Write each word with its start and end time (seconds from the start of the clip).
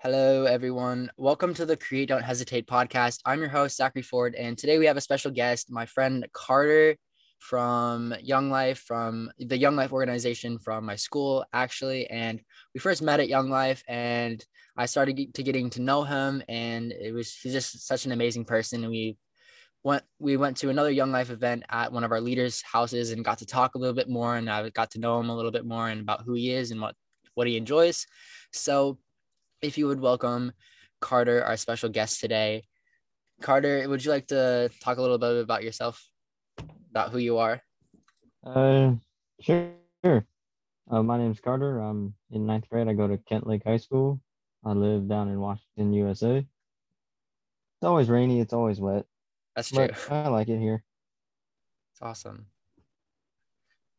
Hello, 0.00 0.44
everyone. 0.44 1.10
Welcome 1.16 1.54
to 1.54 1.66
the 1.66 1.76
Create 1.76 2.08
Don't 2.08 2.22
Hesitate 2.22 2.68
podcast. 2.68 3.18
I'm 3.24 3.40
your 3.40 3.48
host, 3.48 3.80
Zackary 3.80 4.04
Ford, 4.04 4.36
and 4.36 4.56
today 4.56 4.78
we 4.78 4.86
have 4.86 4.96
a 4.96 5.00
special 5.00 5.32
guest, 5.32 5.72
my 5.72 5.86
friend 5.86 6.24
Carter 6.32 6.96
from 7.40 8.14
Young 8.22 8.48
Life, 8.48 8.78
from 8.78 9.28
the 9.40 9.58
Young 9.58 9.74
Life 9.74 9.92
organization 9.92 10.60
from 10.60 10.84
my 10.84 10.94
school, 10.94 11.44
actually. 11.52 12.08
And 12.08 12.40
we 12.72 12.78
first 12.78 13.02
met 13.02 13.18
at 13.18 13.28
Young 13.28 13.50
Life, 13.50 13.82
and 13.88 14.40
I 14.76 14.86
started 14.86 15.34
to 15.34 15.42
getting 15.42 15.68
to 15.70 15.82
know 15.82 16.04
him, 16.04 16.44
and 16.48 16.92
it 16.92 17.12
was 17.12 17.34
he's 17.34 17.52
just 17.52 17.84
such 17.84 18.06
an 18.06 18.12
amazing 18.12 18.44
person. 18.44 18.84
And 18.84 18.92
we 18.92 19.18
went 19.82 20.04
we 20.20 20.36
went 20.36 20.58
to 20.58 20.70
another 20.70 20.92
Young 20.92 21.10
Life 21.10 21.30
event 21.30 21.64
at 21.70 21.92
one 21.92 22.04
of 22.04 22.12
our 22.12 22.20
leaders' 22.20 22.62
houses 22.62 23.10
and 23.10 23.24
got 23.24 23.38
to 23.38 23.46
talk 23.46 23.74
a 23.74 23.78
little 23.78 23.96
bit 23.96 24.08
more, 24.08 24.36
and 24.36 24.48
I 24.48 24.70
got 24.70 24.92
to 24.92 25.00
know 25.00 25.18
him 25.18 25.28
a 25.28 25.34
little 25.34 25.50
bit 25.50 25.66
more 25.66 25.88
and 25.88 26.02
about 26.02 26.22
who 26.22 26.34
he 26.34 26.52
is 26.52 26.70
and 26.70 26.80
what 26.80 26.94
what 27.34 27.48
he 27.48 27.56
enjoys. 27.56 28.06
So, 28.52 28.98
if 29.62 29.78
you 29.78 29.86
would 29.86 30.00
welcome 30.00 30.52
Carter, 31.00 31.44
our 31.44 31.56
special 31.56 31.88
guest 31.88 32.20
today. 32.20 32.64
Carter, 33.40 33.88
would 33.88 34.04
you 34.04 34.10
like 34.10 34.26
to 34.28 34.70
talk 34.80 34.98
a 34.98 35.02
little 35.02 35.18
bit 35.18 35.42
about 35.42 35.62
yourself? 35.62 36.02
about 36.90 37.12
who 37.12 37.18
you 37.18 37.38
are? 37.38 37.62
Uh, 38.44 38.92
sure. 39.40 39.72
Uh, 40.90 41.02
my 41.02 41.18
name 41.18 41.30
is 41.30 41.40
Carter. 41.40 41.80
I'm 41.80 42.14
in 42.30 42.46
ninth 42.46 42.68
grade. 42.68 42.88
I 42.88 42.94
go 42.94 43.06
to 43.06 43.18
Kentlake 43.18 43.64
High 43.64 43.76
School. 43.76 44.20
I 44.64 44.72
live 44.72 45.08
down 45.08 45.28
in 45.28 45.40
Washington, 45.40 45.92
USA. 45.92 46.38
It's 46.38 47.84
always 47.84 48.08
rainy. 48.08 48.40
It's 48.40 48.52
always 48.52 48.80
wet. 48.80 49.06
That's 49.54 49.70
true. 49.70 49.88
I 50.10 50.28
like 50.28 50.48
it 50.48 50.58
here. 50.58 50.82
It's 51.92 52.02
awesome. 52.02 52.46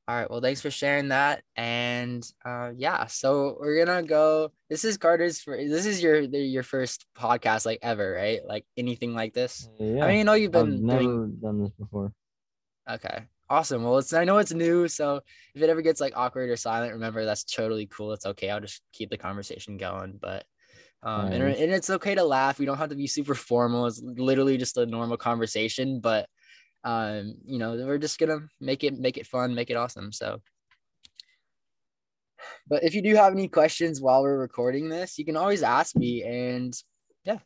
All 0.09 0.15
right. 0.15 0.27
Well, 0.27 0.41
thanks 0.41 0.59
for 0.59 0.71
sharing 0.71 1.09
that. 1.09 1.43
And 1.55 2.27
uh, 2.43 2.71
yeah, 2.75 3.05
so 3.05 3.57
we're 3.59 3.85
gonna 3.85 4.01
go. 4.01 4.51
This 4.67 4.83
is 4.83 4.97
Carter's. 4.97 5.39
For, 5.39 5.55
this 5.55 5.85
is 5.85 6.01
your 6.01 6.21
your 6.21 6.63
first 6.63 7.05
podcast 7.15 7.63
like 7.67 7.77
ever, 7.83 8.13
right? 8.13 8.39
Like 8.43 8.65
anything 8.75 9.13
like 9.13 9.35
this. 9.35 9.69
Yeah. 9.79 10.03
I 10.03 10.07
mean, 10.07 10.17
you 10.17 10.23
know, 10.23 10.33
you've 10.33 10.51
been 10.51 10.73
I've 10.73 10.79
never 10.79 11.03
doing, 11.03 11.37
done 11.39 11.61
this 11.61 11.71
before. 11.73 12.11
Okay. 12.89 13.25
Awesome. 13.51 13.83
Well, 13.83 13.99
it's 13.99 14.11
I 14.11 14.23
know 14.23 14.39
it's 14.39 14.51
new, 14.51 14.87
so 14.87 15.21
if 15.53 15.61
it 15.61 15.69
ever 15.69 15.83
gets 15.83 16.01
like 16.01 16.13
awkward 16.17 16.49
or 16.49 16.57
silent, 16.57 16.93
remember 16.93 17.23
that's 17.23 17.43
totally 17.43 17.85
cool. 17.85 18.11
It's 18.13 18.25
okay. 18.25 18.49
I'll 18.49 18.61
just 18.61 18.81
keep 18.91 19.11
the 19.11 19.17
conversation 19.17 19.77
going. 19.77 20.17
But 20.19 20.43
um 21.03 21.27
and, 21.27 21.43
and 21.43 21.71
it's 21.71 21.91
okay 21.91 22.15
to 22.15 22.23
laugh. 22.23 22.57
We 22.57 22.65
don't 22.65 22.77
have 22.77 22.89
to 22.89 22.95
be 22.95 23.05
super 23.05 23.35
formal. 23.35 23.85
It's 23.85 24.01
literally 24.01 24.57
just 24.57 24.75
a 24.77 24.87
normal 24.87 25.17
conversation, 25.17 25.99
but 25.99 26.27
um, 26.83 27.35
you 27.45 27.59
know, 27.59 27.75
we're 27.75 27.97
just 27.97 28.19
gonna 28.19 28.47
make 28.59 28.83
it 28.83 28.97
make 28.97 29.17
it 29.17 29.27
fun, 29.27 29.55
make 29.55 29.69
it 29.69 29.77
awesome. 29.77 30.11
So 30.11 30.41
but 32.67 32.83
if 32.83 32.93
you 32.93 33.01
do 33.01 33.15
have 33.15 33.33
any 33.33 33.47
questions 33.47 34.01
while 34.01 34.21
we're 34.21 34.37
recording 34.37 34.89
this, 34.89 35.17
you 35.17 35.25
can 35.25 35.37
always 35.37 35.63
ask 35.63 35.95
me 35.95 36.23
and 36.23 36.73
yeah. 37.23 37.39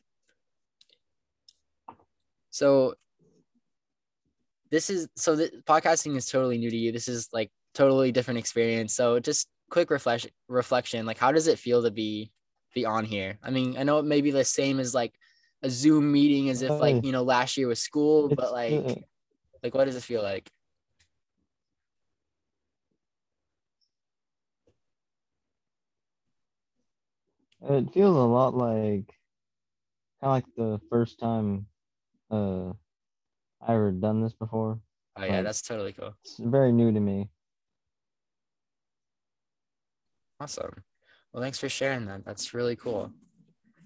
So 2.50 2.96
this 4.70 4.90
is 4.90 5.08
so 5.16 5.36
the 5.36 5.52
podcasting 5.66 6.16
is 6.16 6.26
totally 6.26 6.58
new 6.58 6.70
to 6.70 6.78
you. 6.78 6.92
This 6.92 7.08
is 7.08 7.30
like 7.34 7.52
totally 7.74 8.12
different 8.12 8.40
experience. 8.40 8.96
So 8.96 9.20
just 9.20 9.48
quick 9.70 9.90
reflection 9.90 10.32
reflection, 10.48 11.06
like 11.06 11.18
how 11.18 11.32
does 11.32 11.48
it 11.48 11.60
feel 11.60 11.84
to 11.84 11.92
be 11.92 12.32
be 12.74 12.86
on 12.86 13.06
here? 13.06 13.40
I 13.44 13.52
mean, 13.52 13.78
I 13.78 13.84
know 13.84 14.00
it 14.00 14.06
may 14.06 14.22
be 14.22 14.32
the 14.32 14.44
same 14.44 14.80
as 14.80 14.94
like 14.94 15.14
a 15.62 15.70
Zoom 15.70 16.12
meeting 16.12 16.50
as 16.50 16.62
if 16.62 16.72
like, 16.72 17.06
you 17.06 17.12
know, 17.12 17.24
last 17.24 17.56
year 17.56 17.68
was 17.68 17.80
school, 17.80 18.30
but 18.30 18.52
like 18.52 19.06
like 19.64 19.74
what 19.74 19.86
does 19.86 19.96
it 19.96 20.04
feel 20.04 20.22
like? 20.22 20.50
it 27.70 27.94
feels 27.94 28.16
a 28.16 28.20
lot 28.20 28.54
like 28.54 29.08
kind 30.22 30.24
of 30.24 30.32
like 30.32 30.46
the 30.58 30.80
first 30.90 31.18
time 31.20 31.66
uh 32.30 32.72
I 33.66 33.74
ever 33.76 33.92
done 33.92 34.22
this 34.22 34.34
before. 34.34 34.80
Oh 35.16 35.24
yeah, 35.24 35.36
Like- 35.38 35.46
that's 35.46 35.62
totally 35.62 35.94
cool. 35.94 36.16
It's 36.26 36.38
very 36.38 36.72
new 36.74 36.92
to 36.92 37.00
me. 37.00 37.30
Awesome. 40.40 40.84
Well, 41.32 41.42
thanks 41.42 41.60
for 41.60 41.70
sharing 41.70 42.06
that. 42.08 42.26
That's 42.26 42.54
really 42.54 42.76
cool. 42.76 43.12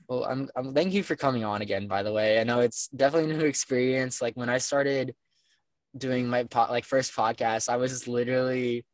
Well, 0.09 0.23
I'm, 0.25 0.49
I'm 0.55 0.73
thank 0.73 0.93
you 0.93 1.03
for 1.03 1.15
coming 1.15 1.43
on 1.43 1.61
again, 1.61 1.87
by 1.87 2.01
the 2.01 2.11
way. 2.11 2.39
I 2.39 2.43
know 2.43 2.61
it's 2.61 2.87
definitely 2.87 3.31
a 3.31 3.37
new 3.37 3.45
experience. 3.45 4.21
Like 4.21 4.35
when 4.35 4.49
I 4.49 4.57
started 4.57 5.13
doing 5.99 6.27
my 6.27 6.43
po- 6.43 6.67
like 6.69 6.85
first 6.85 7.15
podcast, 7.15 7.69
I 7.69 7.77
was 7.77 8.07
literally 8.07 8.85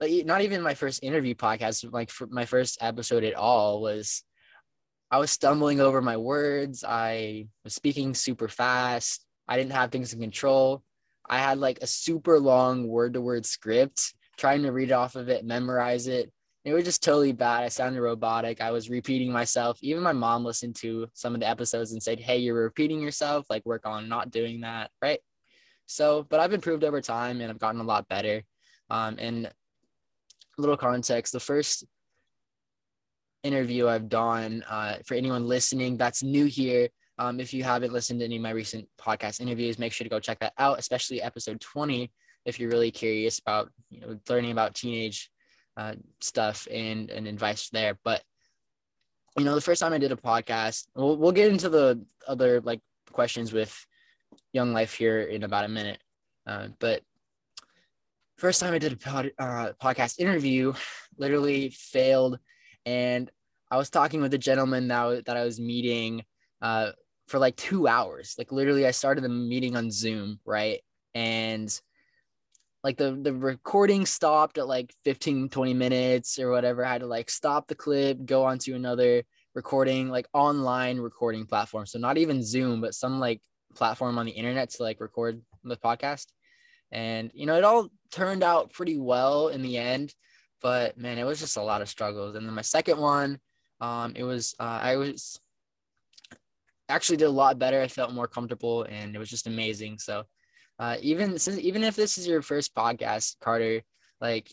like 0.00 0.26
not 0.26 0.42
even 0.42 0.62
my 0.62 0.74
first 0.74 1.02
interview 1.02 1.34
podcast, 1.34 1.90
like 1.92 2.10
my 2.30 2.44
first 2.44 2.78
episode 2.80 3.24
at 3.24 3.34
all 3.34 3.80
was 3.80 4.22
I 5.10 5.18
was 5.18 5.30
stumbling 5.30 5.80
over 5.80 6.02
my 6.02 6.16
words. 6.16 6.84
I 6.86 7.46
was 7.64 7.74
speaking 7.74 8.14
super 8.14 8.48
fast. 8.48 9.24
I 9.48 9.56
didn't 9.56 9.72
have 9.72 9.90
things 9.90 10.12
in 10.12 10.20
control. 10.20 10.82
I 11.28 11.38
had 11.38 11.58
like 11.58 11.78
a 11.80 11.86
super 11.86 12.38
long 12.38 12.88
word 12.88 13.14
to 13.14 13.20
word 13.20 13.46
script, 13.46 14.14
trying 14.36 14.62
to 14.62 14.72
read 14.72 14.92
off 14.92 15.16
of 15.16 15.28
it, 15.28 15.44
memorize 15.44 16.08
it. 16.08 16.32
It 16.64 16.74
was 16.74 16.84
just 16.84 17.04
totally 17.04 17.32
bad. 17.32 17.62
I 17.62 17.68
sounded 17.68 18.00
robotic. 18.00 18.60
I 18.60 18.72
was 18.72 18.90
repeating 18.90 19.30
myself. 19.30 19.78
Even 19.82 20.02
my 20.02 20.12
mom 20.12 20.44
listened 20.44 20.74
to 20.76 21.06
some 21.14 21.34
of 21.34 21.40
the 21.40 21.48
episodes 21.48 21.92
and 21.92 22.02
said, 22.02 22.18
Hey, 22.18 22.38
you're 22.38 22.60
repeating 22.60 23.00
yourself. 23.00 23.46
Like, 23.48 23.64
work 23.64 23.86
on 23.86 24.08
not 24.08 24.32
doing 24.32 24.62
that. 24.62 24.90
Right. 25.00 25.20
So, 25.86 26.26
but 26.28 26.40
I've 26.40 26.52
improved 26.52 26.84
over 26.84 27.00
time 27.00 27.40
and 27.40 27.50
I've 27.50 27.58
gotten 27.58 27.80
a 27.80 27.84
lot 27.84 28.08
better. 28.08 28.42
Um, 28.90 29.16
and 29.18 29.50
little 30.58 30.76
context 30.76 31.32
the 31.32 31.40
first 31.40 31.84
interview 33.42 33.88
I've 33.88 34.08
done 34.08 34.64
uh, 34.68 34.96
for 35.04 35.14
anyone 35.14 35.46
listening 35.46 35.96
that's 35.96 36.22
new 36.22 36.46
here. 36.46 36.88
Um, 37.18 37.40
if 37.40 37.54
you 37.54 37.64
haven't 37.64 37.92
listened 37.92 38.20
to 38.20 38.26
any 38.26 38.36
of 38.36 38.42
my 38.42 38.50
recent 38.50 38.86
podcast 39.00 39.40
interviews, 39.40 39.78
make 39.78 39.92
sure 39.92 40.04
to 40.04 40.10
go 40.10 40.20
check 40.20 40.38
that 40.40 40.52
out, 40.58 40.78
especially 40.78 41.22
episode 41.22 41.60
20, 41.60 42.10
if 42.44 42.60
you're 42.60 42.70
really 42.70 42.90
curious 42.90 43.38
about 43.38 43.70
you 43.90 44.00
know, 44.00 44.18
learning 44.28 44.52
about 44.52 44.74
teenage 44.74 45.30
uh, 45.76 45.94
stuff 46.20 46.68
and, 46.70 47.10
and 47.10 47.26
advice 47.26 47.70
there. 47.70 47.98
But, 48.04 48.22
you 49.38 49.44
know, 49.44 49.54
the 49.54 49.60
first 49.60 49.80
time 49.80 49.92
I 49.92 49.98
did 49.98 50.12
a 50.12 50.16
podcast, 50.16 50.88
we'll, 50.94 51.16
we'll 51.16 51.32
get 51.32 51.50
into 51.50 51.68
the 51.68 52.04
other 52.26 52.60
like 52.60 52.80
questions 53.12 53.52
with 53.52 53.74
Young 54.56 54.72
Life 54.72 54.94
here 54.94 55.20
in 55.20 55.42
about 55.42 55.66
a 55.66 55.68
minute. 55.68 56.00
Uh, 56.46 56.68
but 56.78 57.02
first 58.38 58.58
time 58.58 58.72
I 58.72 58.78
did 58.78 58.94
a 58.94 58.96
pod, 58.96 59.30
uh, 59.38 59.72
podcast 59.80 60.18
interview, 60.18 60.72
literally 61.18 61.68
failed. 61.68 62.38
And 62.86 63.30
I 63.70 63.76
was 63.76 63.90
talking 63.90 64.22
with 64.22 64.32
a 64.32 64.38
gentleman 64.38 64.88
that, 64.88 65.26
that 65.26 65.36
I 65.36 65.44
was 65.44 65.60
meeting 65.60 66.24
uh, 66.62 66.92
for 67.28 67.38
like 67.38 67.56
two 67.56 67.86
hours. 67.86 68.34
Like 68.38 68.50
literally, 68.50 68.86
I 68.86 68.92
started 68.92 69.22
the 69.22 69.28
meeting 69.28 69.76
on 69.76 69.90
Zoom, 69.90 70.40
right? 70.46 70.80
And 71.14 71.68
like 72.82 72.96
the 72.96 73.18
the 73.20 73.34
recording 73.34 74.06
stopped 74.06 74.58
at 74.58 74.68
like 74.68 74.94
15 75.04 75.48
20 75.48 75.74
minutes 75.74 76.38
or 76.38 76.52
whatever 76.52 76.84
i 76.84 76.92
had 76.92 77.00
to 77.00 77.06
like 77.08 77.28
stop 77.28 77.66
the 77.66 77.74
clip 77.74 78.24
go 78.24 78.44
on 78.44 78.58
to 78.58 78.74
another 78.74 79.24
recording 79.56 80.08
like 80.08 80.28
online 80.32 80.98
recording 80.98 81.46
platform 81.46 81.84
so 81.84 81.98
not 81.98 82.16
even 82.16 82.44
zoom 82.44 82.80
but 82.80 82.94
some 82.94 83.18
like 83.18 83.40
platform 83.76 84.18
on 84.18 84.26
the 84.26 84.32
internet 84.32 84.70
to 84.70 84.82
like 84.82 85.00
record 85.00 85.40
the 85.64 85.76
podcast. 85.76 86.26
And 86.92 87.30
you 87.34 87.46
know 87.46 87.56
it 87.56 87.64
all 87.64 87.88
turned 88.12 88.42
out 88.42 88.72
pretty 88.72 88.98
well 88.98 89.48
in 89.48 89.62
the 89.62 89.76
end 89.76 90.14
but 90.62 90.96
man 90.96 91.18
it 91.18 91.24
was 91.24 91.38
just 91.38 91.56
a 91.56 91.62
lot 91.62 91.82
of 91.82 91.88
struggles. 91.88 92.34
And 92.34 92.46
then 92.46 92.54
my 92.54 92.62
second 92.62 92.98
one 92.98 93.38
um 93.80 94.14
it 94.16 94.24
was 94.24 94.54
uh, 94.58 94.80
i 94.82 94.96
was 94.96 95.38
actually 96.88 97.16
did 97.16 97.26
a 97.26 97.30
lot 97.30 97.58
better. 97.58 97.80
I 97.80 97.88
felt 97.88 98.12
more 98.12 98.28
comfortable 98.28 98.84
and 98.84 99.14
it 99.14 99.18
was 99.18 99.30
just 99.30 99.46
amazing. 99.46 99.98
So 99.98 100.24
uh, 100.78 100.96
even 101.00 101.38
since 101.38 101.58
even 101.58 101.82
if 101.84 101.96
this 101.96 102.18
is 102.18 102.26
your 102.26 102.42
first 102.42 102.74
podcast, 102.74 103.36
Carter, 103.40 103.82
like 104.20 104.52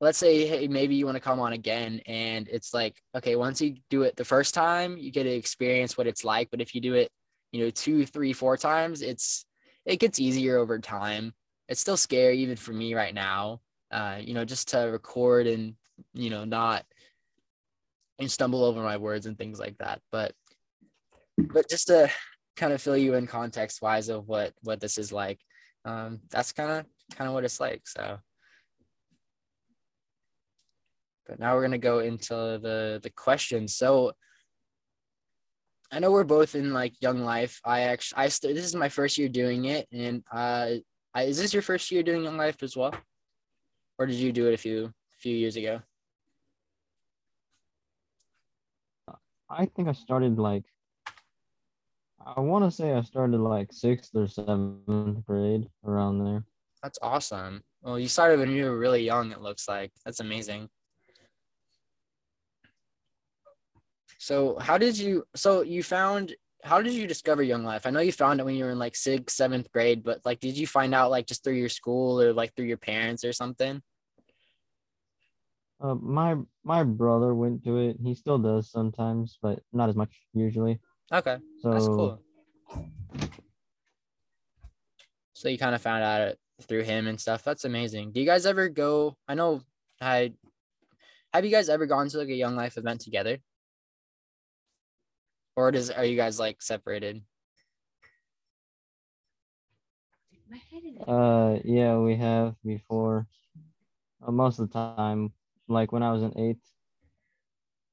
let's 0.00 0.18
say 0.18 0.46
hey 0.46 0.68
maybe 0.68 0.94
you 0.94 1.06
want 1.06 1.16
to 1.16 1.22
come 1.22 1.40
on 1.40 1.54
again 1.54 2.02
and 2.04 2.48
it's 2.48 2.74
like 2.74 3.00
okay 3.16 3.34
once 3.34 3.62
you 3.62 3.76
do 3.88 4.02
it 4.02 4.14
the 4.14 4.26
first 4.26 4.52
time 4.52 4.98
you 4.98 5.10
get 5.10 5.22
to 5.24 5.30
experience 5.30 5.96
what 5.96 6.06
it's 6.06 6.24
like. 6.24 6.48
But 6.50 6.60
if 6.60 6.74
you 6.74 6.80
do 6.80 6.94
it 6.94 7.10
you 7.56 7.64
know 7.64 7.70
two 7.70 8.04
three 8.04 8.34
four 8.34 8.56
times 8.56 9.00
it's 9.00 9.46
it 9.86 9.96
gets 9.98 10.18
easier 10.18 10.58
over 10.58 10.78
time. 10.78 11.32
It's 11.68 11.80
still 11.80 11.96
scary 11.96 12.38
even 12.38 12.56
for 12.56 12.72
me 12.72 12.94
right 12.94 13.14
now 13.14 13.60
uh 13.90 14.18
you 14.20 14.34
know 14.34 14.44
just 14.44 14.68
to 14.68 14.78
record 14.78 15.46
and 15.46 15.74
you 16.12 16.28
know 16.28 16.44
not 16.44 16.84
and 18.18 18.30
stumble 18.30 18.64
over 18.64 18.82
my 18.82 18.96
words 18.96 19.26
and 19.26 19.38
things 19.38 19.58
like 19.58 19.78
that. 19.78 20.00
But 20.12 20.32
but 21.38 21.68
just 21.70 21.86
to 21.86 22.10
kind 22.56 22.72
of 22.72 22.82
fill 22.82 22.96
you 22.96 23.14
in 23.14 23.26
context 23.26 23.80
wise 23.80 24.08
of 24.08 24.28
what 24.28 24.52
what 24.62 24.80
this 24.80 24.98
is 24.98 25.12
like 25.12 25.38
um 25.84 26.20
that's 26.30 26.52
kind 26.52 26.70
of 26.70 26.86
kind 27.16 27.28
of 27.28 27.34
what 27.34 27.44
it's 27.44 27.60
like 27.60 27.82
so. 27.86 28.18
But 31.26 31.40
now 31.40 31.54
we're 31.54 31.62
going 31.62 31.72
to 31.72 31.78
go 31.78 32.00
into 32.00 32.34
the 32.34 33.00
the 33.02 33.10
questions. 33.10 33.74
So 33.74 34.12
i 35.92 35.98
know 35.98 36.10
we're 36.10 36.24
both 36.24 36.54
in 36.54 36.72
like 36.72 36.94
young 37.00 37.20
life 37.20 37.60
i 37.64 37.80
actually 37.82 38.18
i 38.24 38.28
st- 38.28 38.54
this 38.54 38.64
is 38.64 38.74
my 38.74 38.88
first 38.88 39.18
year 39.18 39.28
doing 39.28 39.66
it 39.66 39.86
and 39.92 40.22
uh 40.32 40.70
I, 41.14 41.22
is 41.22 41.38
this 41.38 41.54
your 41.54 41.62
first 41.62 41.90
year 41.90 42.02
doing 42.02 42.24
young 42.24 42.36
life 42.36 42.62
as 42.62 42.76
well 42.76 42.94
or 43.98 44.06
did 44.06 44.16
you 44.16 44.32
do 44.32 44.48
it 44.48 44.54
a 44.54 44.58
few 44.58 44.92
few 45.18 45.34
years 45.34 45.56
ago 45.56 45.80
I 49.48 49.66
think 49.66 49.88
I 49.88 49.92
started 49.92 50.38
like 50.38 50.64
I 52.24 52.40
want 52.40 52.64
to 52.64 52.70
say 52.70 52.92
I 52.92 53.02
started 53.02 53.38
like 53.38 53.72
sixth 53.72 54.10
or 54.16 54.26
seventh 54.26 55.24
grade 55.26 55.68
around 55.84 56.24
there. 56.24 56.44
That's 56.82 56.98
awesome. 57.00 57.62
Well, 57.82 57.98
you 57.98 58.08
started 58.08 58.40
when 58.40 58.50
you 58.50 58.64
were 58.64 58.78
really 58.78 59.04
young. 59.04 59.30
It 59.30 59.40
looks 59.40 59.68
like 59.68 59.92
that's 60.04 60.18
amazing. 60.18 60.68
So 64.18 64.58
how 64.58 64.78
did 64.78 64.98
you? 64.98 65.24
So 65.34 65.62
you 65.62 65.82
found? 65.82 66.34
How 66.64 66.82
did 66.82 66.94
you 66.94 67.06
discover 67.06 67.42
Young 67.42 67.64
Life? 67.64 67.86
I 67.86 67.90
know 67.90 68.00
you 68.00 68.12
found 68.12 68.40
it 68.40 68.44
when 68.44 68.56
you 68.56 68.64
were 68.64 68.72
in 68.72 68.78
like 68.78 68.96
sixth, 68.96 69.36
seventh 69.36 69.70
grade, 69.70 70.02
but 70.02 70.20
like, 70.24 70.40
did 70.40 70.56
you 70.56 70.66
find 70.66 70.94
out 70.94 71.10
like 71.10 71.26
just 71.26 71.44
through 71.44 71.54
your 71.54 71.68
school 71.68 72.20
or 72.20 72.32
like 72.32 72.54
through 72.54 72.66
your 72.66 72.76
parents 72.76 73.24
or 73.24 73.32
something? 73.32 73.82
Uh, 75.80 75.94
my 75.94 76.36
my 76.64 76.82
brother 76.82 77.34
went 77.34 77.62
to 77.64 77.76
it. 77.78 77.98
He 78.02 78.14
still 78.14 78.38
does 78.38 78.70
sometimes, 78.70 79.38
but 79.42 79.60
not 79.72 79.88
as 79.88 79.96
much 79.96 80.10
usually. 80.32 80.80
Okay, 81.12 81.36
So 81.60 81.70
that's 81.70 81.86
cool. 81.86 82.20
So 85.34 85.48
you 85.48 85.58
kind 85.58 85.74
of 85.74 85.82
found 85.82 86.02
out 86.02 86.22
it 86.22 86.38
through 86.62 86.82
him 86.82 87.06
and 87.06 87.20
stuff. 87.20 87.44
That's 87.44 87.64
amazing. 87.64 88.12
Do 88.12 88.20
you 88.20 88.26
guys 88.26 88.46
ever 88.46 88.68
go? 88.68 89.16
I 89.28 89.34
know 89.34 89.60
I 90.00 90.32
have 91.32 91.44
you 91.44 91.50
guys 91.50 91.68
ever 91.68 91.86
gone 91.86 92.08
to 92.08 92.18
like 92.18 92.28
a 92.28 92.34
Young 92.34 92.56
Life 92.56 92.78
event 92.78 93.02
together? 93.02 93.38
Or 95.56 95.70
does 95.72 95.90
are 95.90 96.04
you 96.04 96.16
guys 96.16 96.38
like 96.38 96.60
separated? 96.62 97.22
uh 101.06 101.58
yeah, 101.64 101.96
we 101.98 102.16
have 102.16 102.54
before. 102.64 103.26
Uh, 104.26 104.30
most 104.32 104.58
of 104.58 104.68
the 104.70 104.72
time, 104.72 105.32
like 105.68 105.92
when 105.92 106.02
I 106.02 106.12
was 106.12 106.22
in 106.22 106.36
eighth, 106.38 106.64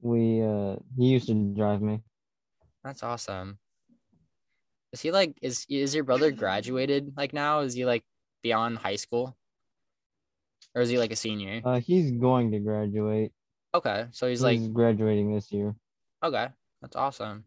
we 0.00 0.42
uh 0.42 0.76
he 0.96 1.08
used 1.08 1.26
to 1.28 1.34
drive 1.54 1.82
me. 1.82 2.00
That's 2.84 3.02
awesome. 3.02 3.58
Is 4.92 5.00
he 5.00 5.10
like 5.10 5.36
is 5.42 5.66
is 5.68 5.94
your 5.94 6.04
brother 6.04 6.30
graduated 6.30 7.14
like 7.16 7.32
now? 7.32 7.60
Is 7.60 7.74
he 7.74 7.84
like 7.84 8.04
beyond 8.42 8.78
high 8.78 8.96
school? 8.96 9.36
Or 10.74 10.82
is 10.82 10.88
he 10.90 10.98
like 10.98 11.12
a 11.12 11.16
senior? 11.16 11.62
Uh, 11.64 11.80
he's 11.80 12.10
going 12.12 12.50
to 12.52 12.58
graduate. 12.58 13.32
Okay. 13.74 14.06
So 14.12 14.28
he's 14.28 14.38
He's 14.38 14.44
like 14.44 14.60
like 14.60 14.72
graduating 14.72 15.34
this 15.34 15.50
year. 15.52 15.74
Okay, 16.22 16.48
that's 16.82 16.96
awesome. 16.96 17.44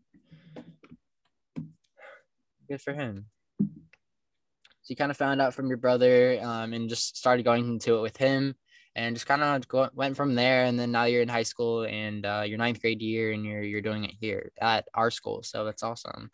Good 2.68 2.82
for 2.82 2.94
him. 2.94 3.26
So 3.60 4.92
you 4.92 4.96
kind 4.96 5.12
of 5.12 5.18
found 5.18 5.42
out 5.42 5.54
from 5.54 5.68
your 5.68 5.78
brother, 5.78 6.40
um, 6.42 6.74
and 6.74 6.90
just 6.90 7.18
started 7.18 7.44
going 7.44 7.68
into 7.68 7.98
it 7.98 8.02
with 8.02 8.18
him, 8.18 8.56
and 8.96 9.16
just 9.16 9.28
kind 9.28 9.44
of 9.44 9.92
went 9.94 10.16
from 10.16 10.36
there. 10.36 10.64
And 10.66 10.80
then 10.80 10.92
now 10.92 11.06
you're 11.06 11.22
in 11.22 11.28
high 11.30 11.44
school, 11.44 11.84
and 11.84 12.26
uh, 12.26 12.44
your 12.46 12.58
ninth 12.58 12.82
grade 12.82 13.02
year, 13.02 13.32
and 13.32 13.46
you're 13.46 13.64
you're 13.64 13.82
doing 13.82 14.06
it 14.06 14.16
here 14.20 14.52
at 14.60 14.88
our 14.94 15.12
school. 15.12 15.44
So 15.44 15.66
that's 15.66 15.84
awesome. 15.84 16.30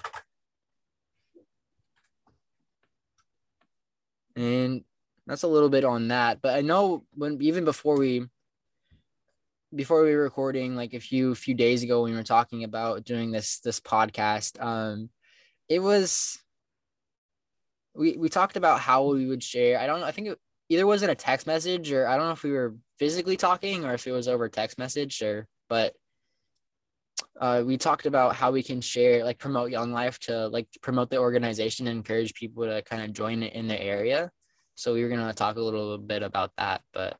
And 4.35 4.83
that's 5.27 5.43
a 5.43 5.47
little 5.47 5.69
bit 5.69 5.85
on 5.85 6.09
that, 6.09 6.41
but 6.41 6.55
I 6.55 6.61
know 6.61 7.05
when 7.13 7.41
even 7.41 7.63
before 7.65 7.97
we 7.97 8.27
before 9.75 10.03
we 10.03 10.15
were 10.15 10.23
recording 10.23 10.75
like 10.75 10.93
a 10.93 10.99
few 10.99 11.33
few 11.33 11.55
days 11.55 11.81
ago 11.83 12.03
when 12.03 12.11
we 12.11 12.17
were 12.17 12.23
talking 12.23 12.63
about 12.63 13.03
doing 13.05 13.31
this 13.31 13.59
this 13.59 13.79
podcast 13.79 14.61
um 14.61 15.09
it 15.69 15.79
was 15.79 16.39
we 17.95 18.17
we 18.17 18.29
talked 18.29 18.57
about 18.57 18.79
how 18.79 19.05
we 19.05 19.27
would 19.27 19.43
share 19.43 19.79
i 19.79 19.87
don't 19.87 19.99
know 19.99 20.05
i 20.05 20.11
think 20.11 20.27
it 20.27 20.39
either 20.69 20.85
was 20.85 21.03
in 21.03 21.09
a 21.09 21.15
text 21.15 21.45
message 21.47 21.91
or 21.91 22.07
i 22.07 22.15
don't 22.17 22.25
know 22.25 22.31
if 22.31 22.43
we 22.43 22.51
were 22.51 22.75
physically 22.99 23.37
talking 23.37 23.85
or 23.85 23.93
if 23.93 24.07
it 24.07 24.11
was 24.11 24.27
over 24.27 24.49
text 24.49 24.77
message 24.77 25.21
or 25.21 25.47
but 25.69 25.93
uh, 27.39 27.63
we 27.65 27.77
talked 27.77 28.05
about 28.05 28.35
how 28.35 28.51
we 28.51 28.63
can 28.63 28.81
share 28.81 29.23
like 29.23 29.37
promote 29.37 29.71
young 29.71 29.91
life 29.91 30.17
to 30.19 30.47
like 30.47 30.67
promote 30.81 31.09
the 31.09 31.17
organization 31.17 31.87
and 31.87 31.97
encourage 31.97 32.33
people 32.33 32.63
to 32.63 32.81
kind 32.83 33.03
of 33.03 33.13
join 33.13 33.43
it 33.43 33.53
in 33.53 33.67
their 33.67 33.79
area 33.79 34.31
so 34.75 34.93
we 34.93 35.03
were 35.03 35.09
going 35.09 35.25
to 35.25 35.33
talk 35.33 35.55
a 35.57 35.61
little 35.61 35.97
bit 35.97 36.23
about 36.23 36.51
that 36.57 36.81
but 36.93 37.17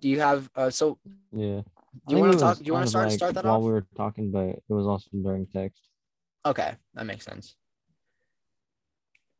do 0.00 0.08
you 0.08 0.20
have 0.20 0.48
uh 0.56 0.70
so 0.70 0.98
Yeah. 1.32 1.62
do 2.08 2.16
you 2.16 2.18
want 2.18 2.32
to 2.32 2.38
talk 2.38 2.58
do 2.58 2.64
you 2.64 2.72
want 2.72 2.84
to 2.84 2.90
start 2.90 3.08
like 3.08 3.16
start 3.16 3.34
that 3.34 3.44
while 3.44 3.56
off 3.56 3.64
we 3.64 3.70
were 3.70 3.86
talking, 3.96 4.30
but 4.30 4.46
it 4.46 4.62
was 4.68 4.86
also 4.86 5.08
during 5.22 5.46
text. 5.46 5.82
Okay 6.44 6.74
that 6.94 7.06
makes 7.06 7.24
sense 7.24 7.56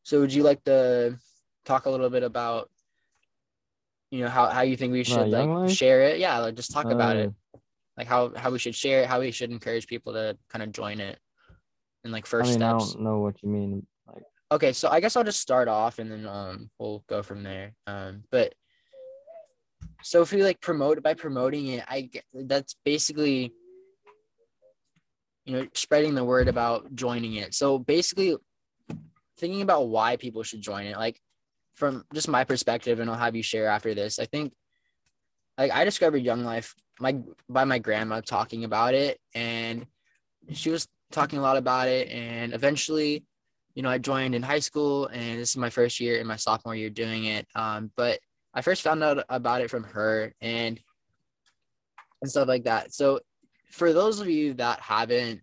so 0.02 0.20
would 0.20 0.32
you 0.32 0.42
like 0.42 0.62
to 0.64 1.16
talk 1.64 1.86
a 1.86 1.90
little 1.90 2.10
bit 2.10 2.22
about 2.22 2.70
you 4.10 4.20
know 4.20 4.28
how, 4.28 4.46
how 4.46 4.62
you 4.62 4.76
think 4.76 4.92
we 4.92 5.04
should 5.04 5.30
like 5.30 5.48
Life? 5.48 5.72
share 5.72 6.02
it 6.02 6.18
yeah 6.18 6.38
like 6.38 6.54
just 6.54 6.72
talk 6.72 6.86
about 6.86 7.16
it 7.16 7.32
Uh, 7.54 7.58
like 7.96 8.06
how 8.06 8.32
how 8.36 8.50
we 8.50 8.58
should 8.58 8.74
share 8.74 9.02
it 9.02 9.08
how 9.08 9.20
we 9.20 9.30
should 9.30 9.50
encourage 9.50 9.86
people 9.86 10.12
to 10.12 10.36
kind 10.48 10.62
of 10.62 10.72
join 10.72 11.00
it 11.00 11.18
and 12.04 12.12
like 12.12 12.26
I 12.26 12.28
first 12.28 12.52
mean, 12.52 12.62
I 12.62 12.78
steps 12.78 12.94
don't 12.94 13.04
know 13.04 13.18
what 13.18 13.42
you 13.42 13.48
mean. 13.48 13.86
Like, 14.06 14.24
okay 14.50 14.72
so 14.72 14.88
i 14.88 15.00
guess 15.00 15.16
i'll 15.16 15.24
just 15.24 15.40
start 15.40 15.68
off 15.68 15.98
and 15.98 16.10
then 16.10 16.26
um 16.26 16.70
we'll 16.78 17.04
go 17.08 17.22
from 17.22 17.42
there 17.42 17.74
um 17.86 18.24
but 18.30 18.54
so 20.02 20.20
if 20.22 20.32
we 20.32 20.42
like 20.42 20.60
promote 20.60 21.02
by 21.02 21.14
promoting 21.14 21.68
it 21.68 21.84
i 21.88 22.10
that's 22.34 22.76
basically 22.84 23.52
you 25.44 25.56
know 25.56 25.66
spreading 25.74 26.14
the 26.14 26.24
word 26.24 26.48
about 26.48 26.94
joining 26.94 27.34
it. 27.34 27.54
So 27.54 27.78
basically 27.78 28.36
thinking 29.38 29.62
about 29.62 29.88
why 29.88 30.16
people 30.16 30.42
should 30.42 30.60
join 30.60 30.86
it 30.86 30.96
like 30.96 31.20
from 31.74 32.04
just 32.14 32.28
my 32.28 32.44
perspective 32.44 33.00
and 33.00 33.10
i'll 33.10 33.16
have 33.16 33.34
you 33.34 33.42
share 33.42 33.66
after 33.66 33.94
this 33.94 34.18
i 34.18 34.26
think 34.26 34.52
like 35.58 35.72
i 35.72 35.84
discovered 35.84 36.18
young 36.18 36.44
life 36.44 36.74
my 37.00 37.16
by 37.48 37.64
my 37.64 37.78
grandma 37.78 38.20
talking 38.20 38.62
about 38.62 38.94
it 38.94 39.18
and 39.34 39.86
she 40.52 40.70
was 40.70 40.86
talking 41.10 41.38
a 41.38 41.42
lot 41.42 41.56
about 41.56 41.88
it 41.88 42.08
and 42.08 42.52
eventually 42.52 43.24
you 43.74 43.82
know 43.82 43.88
i 43.88 43.98
joined 43.98 44.34
in 44.34 44.42
high 44.42 44.60
school 44.60 45.06
and 45.06 45.40
this 45.40 45.50
is 45.50 45.56
my 45.56 45.70
first 45.70 45.98
year 45.98 46.18
in 46.18 46.26
my 46.26 46.36
sophomore 46.36 46.76
year 46.76 46.90
doing 46.90 47.24
it 47.24 47.46
um, 47.56 47.90
but 47.96 48.20
i 48.54 48.60
first 48.60 48.82
found 48.82 49.02
out 49.02 49.24
about 49.28 49.60
it 49.62 49.70
from 49.70 49.82
her 49.82 50.32
and 50.40 50.78
and 52.22 52.30
stuff 52.30 52.48
like 52.48 52.64
that. 52.64 52.94
So 52.94 53.20
for 53.72 53.92
those 53.92 54.20
of 54.20 54.28
you 54.28 54.54
that 54.54 54.80
haven't 54.80 55.40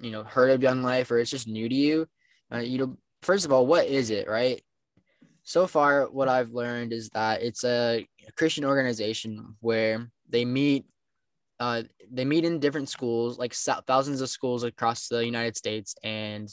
you 0.00 0.10
know 0.10 0.22
heard 0.22 0.50
of 0.50 0.62
young 0.62 0.82
life 0.82 1.10
or 1.10 1.18
it's 1.18 1.30
just 1.30 1.48
new 1.48 1.68
to 1.68 1.74
you 1.74 2.06
uh, 2.52 2.58
you 2.58 2.78
know 2.78 2.96
first 3.22 3.44
of 3.44 3.52
all 3.52 3.66
what 3.66 3.86
is 3.86 4.10
it 4.10 4.28
right? 4.28 4.62
So 5.42 5.66
far 5.66 6.06
what 6.06 6.28
i've 6.28 6.50
learned 6.50 6.92
is 6.92 7.08
that 7.10 7.42
it's 7.42 7.64
a 7.64 8.06
christian 8.36 8.64
organization 8.64 9.56
where 9.60 10.10
they 10.28 10.44
meet 10.44 10.86
uh, 11.58 11.82
they 12.12 12.24
meet 12.24 12.44
in 12.44 12.60
different 12.60 12.88
schools 12.88 13.38
like 13.38 13.54
thousands 13.54 14.20
of 14.20 14.28
schools 14.28 14.62
across 14.62 15.08
the 15.08 15.24
united 15.24 15.56
states 15.56 15.94
and 16.02 16.48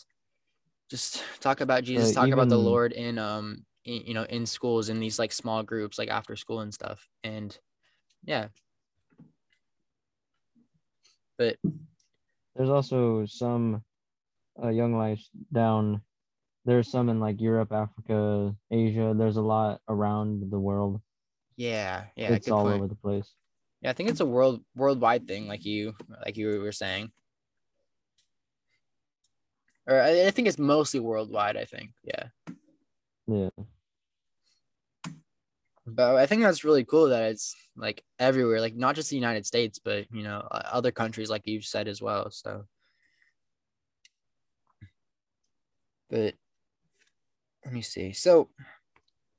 just 0.90 1.24
talk 1.42 1.60
about 1.60 1.84
jesus 1.84 2.16
Uh, 2.16 2.22
talk 2.22 2.32
about 2.32 2.50
the 2.50 2.58
lord 2.58 2.94
in 2.94 3.18
um 3.18 3.66
in, 3.86 4.02
you 4.06 4.14
know 4.14 4.24
in 4.24 4.46
schools 4.46 4.90
in 4.90 5.00
these 5.00 5.20
like 5.20 5.32
small 5.32 5.64
groups 5.64 5.98
like 5.98 6.10
after 6.10 6.36
school 6.36 6.62
and 6.62 6.74
stuff. 6.74 7.08
And 7.24 7.58
yeah 8.24 8.48
but 11.38 11.58
there's 12.56 12.70
also 12.70 13.26
some 13.26 13.84
uh, 14.62 14.70
young 14.70 14.98
lives 14.98 15.30
down. 15.52 16.02
There's 16.66 16.90
some 16.90 17.10
in 17.10 17.20
like 17.20 17.42
Europe, 17.42 17.72
Africa, 17.72 18.56
Asia. 18.72 19.14
There's 19.18 19.38
a 19.38 19.42
lot 19.42 19.82
around 19.90 20.50
the 20.52 20.60
world. 20.60 21.02
yeah 21.58 22.06
yeah 22.16 22.34
it's 22.34 22.50
all 22.50 22.64
point. 22.64 22.76
over 22.76 22.88
the 22.88 22.96
place. 22.96 23.30
yeah 23.82 23.90
i 23.90 23.94
think 23.94 24.10
it's 24.10 24.22
a 24.22 24.26
world 24.26 24.64
worldwide 24.76 25.28
thing 25.28 25.48
like 25.48 25.66
you 25.66 25.94
like 26.26 26.38
you 26.38 26.48
were 26.62 26.72
saying 26.72 27.12
or 29.86 30.00
I, 30.02 30.28
I 30.28 30.32
think 30.32 30.48
it's 30.48 30.58
mostly 30.58 31.00
worldwide 31.00 31.58
i 31.58 31.66
think 31.66 31.92
yeah 32.04 32.26
Yeah. 33.28 33.50
But 35.86 36.16
i 36.16 36.26
think 36.26 36.42
that's 36.42 36.64
really 36.64 36.86
cool 36.86 37.10
that 37.10 37.24
it's 37.24 37.56
like 37.76 38.04
everywhere 38.20 38.62
like 38.62 38.76
not 38.76 38.96
just 38.96 39.10
the 39.10 39.16
united 39.16 39.46
states 39.46 39.80
but 39.84 40.06
you 40.12 40.24
know 40.24 40.48
other 40.52 40.92
countries 40.92 41.30
like 41.30 41.42
you've 41.46 41.66
said 41.66 41.88
as 41.88 42.02
well 42.02 42.30
so. 42.32 42.64
But 46.10 46.36
let 47.66 47.74
me 47.74 47.82
see. 47.82 48.14
So 48.14 48.50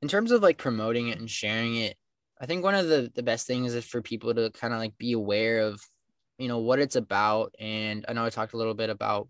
in 0.02 0.08
terms 0.08 0.32
of 0.32 0.42
like 0.42 0.58
promoting 0.58 1.06
it 1.08 1.18
and 1.18 1.30
sharing 1.30 1.76
it 1.76 1.96
i 2.40 2.46
think 2.46 2.64
one 2.64 2.74
of 2.74 2.88
the 2.88 3.12
the 3.14 3.22
best 3.22 3.46
things 3.46 3.74
is 3.74 3.84
for 3.84 4.02
people 4.02 4.34
to 4.34 4.50
kind 4.50 4.74
of 4.74 4.80
like 4.80 4.98
be 4.98 5.12
aware 5.12 5.60
of 5.60 5.80
you 6.36 6.48
know 6.48 6.58
what 6.58 6.80
it's 6.80 6.96
about. 6.96 7.54
And 7.60 8.04
i 8.08 8.12
know 8.12 8.24
i 8.24 8.30
talked 8.30 8.54
a 8.54 8.56
little 8.56 8.74
bit 8.74 8.90
about 8.90 9.28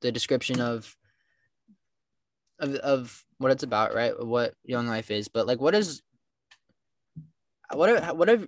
the 0.00 0.10
description 0.10 0.60
of 0.60 0.96
of, 2.62 2.74
of 2.76 3.24
what 3.38 3.52
it's 3.52 3.62
about 3.62 3.94
right? 3.94 4.14
What 4.18 4.54
young 4.64 4.86
life 4.86 5.10
is 5.10 5.28
but 5.28 5.46
like 5.46 5.60
what 5.60 5.74
is 5.74 6.02
what 7.72 7.90
are 7.90 8.14
what 8.14 8.30
are 8.30 8.46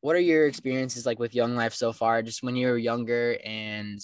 what 0.00 0.14
are 0.14 0.20
your 0.20 0.46
experiences 0.46 1.06
like 1.06 1.18
with 1.18 1.34
young 1.34 1.56
life 1.56 1.74
so 1.74 1.92
far? 1.92 2.22
Just 2.22 2.42
when 2.42 2.56
you 2.56 2.68
were 2.68 2.78
younger 2.78 3.38
and 3.44 4.00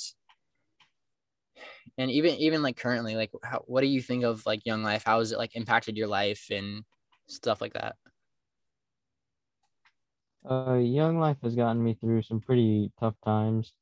and 1.99 2.11
even 2.11 2.35
even 2.37 2.63
like 2.63 2.77
currently 2.77 3.15
like 3.15 3.31
how, 3.43 3.63
what 3.67 3.83
do 3.83 3.87
you 3.87 4.01
think 4.01 4.25
of 4.25 4.45
like 4.47 4.67
young 4.67 4.83
life? 4.83 5.05
How 5.05 5.21
has 5.21 5.33
it 5.33 5.39
like 5.39 5.55
impacted 5.55 5.97
your 5.97 6.09
life 6.09 6.47
and 6.51 6.85
stuff 7.29 7.61
like 7.61 7.75
that? 7.75 7.97
Uh, 10.49 10.75
Young 10.75 11.19
Life 11.19 11.39
has 11.43 11.57
gotten 11.57 11.83
me 11.83 11.95
through 11.95 12.21
some 12.23 12.41
pretty 12.41 12.93
tough 13.01 13.15
times. 13.25 13.73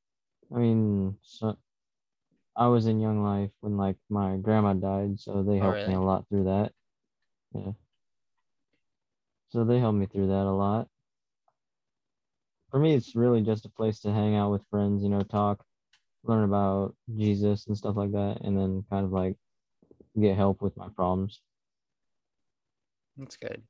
I 0.55 0.59
mean, 0.59 1.17
so 1.23 1.57
I 2.57 2.69
was 2.69 2.87
in 2.87 2.99
Young 3.01 3.23
Life 3.23 3.53
when 3.61 3.77
like 3.77 3.99
my 4.09 4.39
grandma 4.39 4.73
died, 4.75 5.21
so 5.21 5.43
they 5.43 5.59
Oh, 5.61 5.73
helped 5.73 5.87
me 5.87 5.95
a 5.95 6.01
lot 6.01 6.29
through 6.29 6.45
that. 6.45 6.73
Yeah. 7.55 7.73
So 9.51 9.63
they 9.63 9.79
helped 9.79 9.99
me 9.99 10.07
through 10.07 10.27
that 10.27 10.47
a 10.47 10.51
lot. 10.51 10.89
For 12.73 12.81
me, 12.81 12.95
it's 12.95 13.15
really 13.15 13.41
just 13.41 13.67
a 13.67 13.69
place 13.69 14.01
to 14.01 14.13
hang 14.13 14.35
out 14.35 14.51
with 14.51 14.67
friends, 14.69 15.05
you 15.05 15.09
know, 15.09 15.23
talk, 15.23 15.65
learn 16.25 16.45
about 16.45 16.97
Jesus 17.17 17.67
and 17.67 17.77
stuff 17.77 17.97
like 17.97 18.13
that, 18.13 18.43
and 18.43 18.59
then 18.59 18.85
kind 18.91 19.07
of 19.07 19.13
like 19.13 19.39
get 20.21 20.37
help 20.37 20.63
with 20.63 20.77
my 20.77 20.89
problems. 20.91 21.43
That's 23.17 23.37
good. 23.37 23.63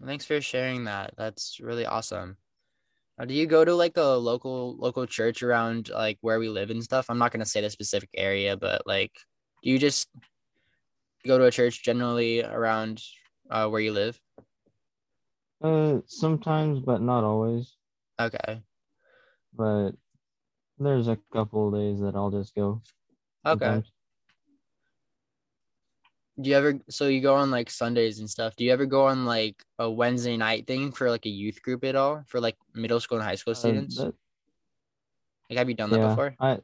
Well, 0.00 0.08
thanks 0.08 0.26
for 0.26 0.40
sharing 0.40 0.84
that. 0.84 1.14
That's 1.16 1.60
really 1.60 1.86
awesome. 1.86 2.38
Do 3.26 3.34
you 3.34 3.46
go 3.46 3.64
to 3.64 3.74
like 3.74 3.96
a 3.96 4.16
local 4.16 4.76
local 4.78 5.06
church 5.06 5.42
around 5.42 5.90
like 5.90 6.18
where 6.22 6.38
we 6.38 6.48
live 6.48 6.70
and 6.70 6.82
stuff? 6.82 7.06
I'm 7.08 7.18
not 7.18 7.32
gonna 7.32 7.44
say 7.44 7.60
the 7.60 7.70
specific 7.70 8.10
area, 8.16 8.56
but 8.56 8.86
like, 8.86 9.12
do 9.62 9.70
you 9.70 9.78
just 9.78 10.08
go 11.26 11.36
to 11.36 11.44
a 11.44 11.50
church 11.50 11.84
generally 11.84 12.42
around 12.42 13.02
uh, 13.50 13.68
where 13.68 13.80
you 13.80 13.92
live? 13.92 14.18
Uh, 15.62 15.98
sometimes, 16.06 16.80
but 16.80 17.02
not 17.02 17.24
always. 17.24 17.76
Okay. 18.18 18.62
But 19.54 19.92
there's 20.78 21.08
a 21.08 21.18
couple 21.32 21.68
of 21.68 21.74
days 21.74 22.00
that 22.00 22.16
I'll 22.16 22.30
just 22.30 22.54
go. 22.54 22.80
Okay. 23.44 23.58
sometimes. 23.58 23.92
Do 26.40 26.48
you 26.50 26.56
ever 26.56 26.78
so 26.88 27.08
you 27.08 27.20
go 27.20 27.34
on 27.34 27.50
like 27.50 27.70
Sundays 27.70 28.18
and 28.20 28.28
stuff? 28.28 28.56
Do 28.56 28.64
you 28.64 28.72
ever 28.72 28.86
go 28.86 29.06
on 29.06 29.24
like 29.24 29.62
a 29.78 29.90
Wednesday 29.90 30.36
night 30.36 30.66
thing 30.66 30.92
for 30.92 31.10
like 31.10 31.26
a 31.26 31.30
youth 31.30 31.60
group 31.62 31.84
at 31.84 31.96
all 31.96 32.22
for 32.26 32.40
like 32.40 32.56
middle 32.74 33.00
school 33.00 33.18
and 33.18 33.26
high 33.26 33.34
school 33.34 33.52
Uh, 33.52 33.56
students? 33.56 33.96
that- 33.96 34.14
Like, 35.50 35.58
have 35.58 35.68
you 35.68 35.74
done 35.74 35.90
that 35.90 35.98
before? 36.08 36.34
I 36.38 36.60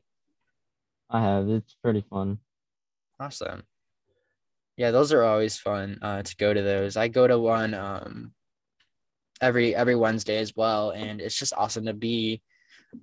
I 1.10 1.20
have. 1.20 1.48
It's 1.48 1.74
pretty 1.82 2.02
fun. 2.08 2.38
Awesome. 3.20 3.64
Yeah, 4.76 4.90
those 4.92 5.12
are 5.12 5.22
always 5.22 5.56
fun 5.58 5.98
uh, 6.02 6.22
to 6.22 6.36
go 6.36 6.52
to 6.52 6.62
those. 6.62 6.96
I 6.96 7.08
go 7.08 7.26
to 7.26 7.38
one 7.38 7.72
um, 7.74 8.34
every 9.40 9.74
every 9.74 9.94
Wednesday 9.96 10.38
as 10.38 10.54
well, 10.54 10.90
and 10.90 11.20
it's 11.20 11.38
just 11.38 11.52
awesome 11.54 11.86
to 11.86 11.94
be 11.94 12.42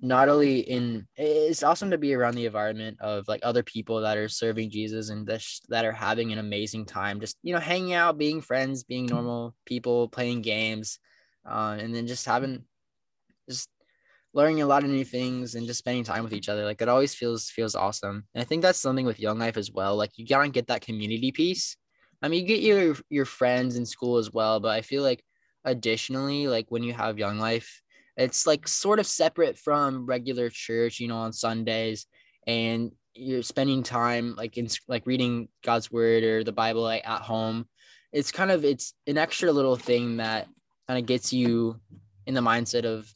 not 0.00 0.28
only 0.28 0.60
in 0.60 1.06
it's 1.16 1.62
awesome 1.62 1.90
to 1.90 1.98
be 1.98 2.14
around 2.14 2.34
the 2.34 2.46
environment 2.46 2.98
of 3.00 3.26
like 3.28 3.40
other 3.42 3.62
people 3.62 4.00
that 4.00 4.16
are 4.16 4.28
serving 4.28 4.70
Jesus 4.70 5.10
and 5.10 5.26
this, 5.26 5.60
that 5.68 5.84
are 5.84 5.92
having 5.92 6.32
an 6.32 6.38
amazing 6.38 6.86
time, 6.86 7.20
just 7.20 7.36
you 7.42 7.52
know, 7.54 7.60
hanging 7.60 7.94
out, 7.94 8.18
being 8.18 8.40
friends, 8.40 8.84
being 8.84 9.06
normal 9.06 9.54
people, 9.66 10.08
playing 10.08 10.42
games, 10.42 10.98
uh, 11.48 11.76
and 11.78 11.94
then 11.94 12.06
just 12.06 12.26
having 12.26 12.64
just 13.48 13.68
learning 14.32 14.62
a 14.62 14.66
lot 14.66 14.82
of 14.82 14.90
new 14.90 15.04
things 15.04 15.54
and 15.54 15.66
just 15.66 15.78
spending 15.78 16.04
time 16.04 16.24
with 16.24 16.32
each 16.32 16.48
other. 16.48 16.64
Like 16.64 16.82
it 16.82 16.88
always 16.88 17.14
feels 17.14 17.50
feels 17.50 17.74
awesome. 17.74 18.24
And 18.34 18.42
I 18.42 18.44
think 18.44 18.62
that's 18.62 18.80
something 18.80 19.06
with 19.06 19.20
Young 19.20 19.38
Life 19.38 19.56
as 19.56 19.70
well. 19.70 19.96
Like 19.96 20.10
you 20.16 20.26
gotta 20.26 20.48
get 20.48 20.66
that 20.68 20.82
community 20.82 21.30
piece. 21.32 21.76
I 22.22 22.28
mean, 22.28 22.40
you 22.42 22.48
get 22.48 22.60
your 22.60 22.96
your 23.10 23.26
friends 23.26 23.76
in 23.76 23.86
school 23.86 24.18
as 24.18 24.32
well, 24.32 24.60
but 24.60 24.70
I 24.70 24.80
feel 24.80 25.02
like 25.02 25.22
additionally, 25.64 26.48
like 26.48 26.66
when 26.68 26.82
you 26.82 26.92
have 26.92 27.18
Young 27.18 27.38
Life, 27.38 27.82
it's 28.16 28.46
like 28.46 28.68
sort 28.68 29.00
of 29.00 29.06
separate 29.06 29.58
from 29.58 30.06
regular 30.06 30.50
church, 30.50 31.00
you 31.00 31.08
know, 31.08 31.16
on 31.16 31.32
Sundays, 31.32 32.06
and 32.46 32.92
you're 33.14 33.42
spending 33.42 33.82
time 33.82 34.34
like 34.36 34.56
in 34.56 34.68
like 34.88 35.06
reading 35.06 35.48
God's 35.64 35.90
word 35.90 36.24
or 36.24 36.44
the 36.44 36.52
Bible 36.52 36.82
like 36.82 37.06
at 37.06 37.22
home. 37.22 37.66
It's 38.12 38.30
kind 38.30 38.50
of 38.50 38.64
it's 38.64 38.94
an 39.06 39.18
extra 39.18 39.50
little 39.52 39.76
thing 39.76 40.18
that 40.18 40.48
kind 40.88 40.98
of 40.98 41.06
gets 41.06 41.32
you 41.32 41.80
in 42.26 42.34
the 42.34 42.40
mindset 42.40 42.84
of 42.84 43.12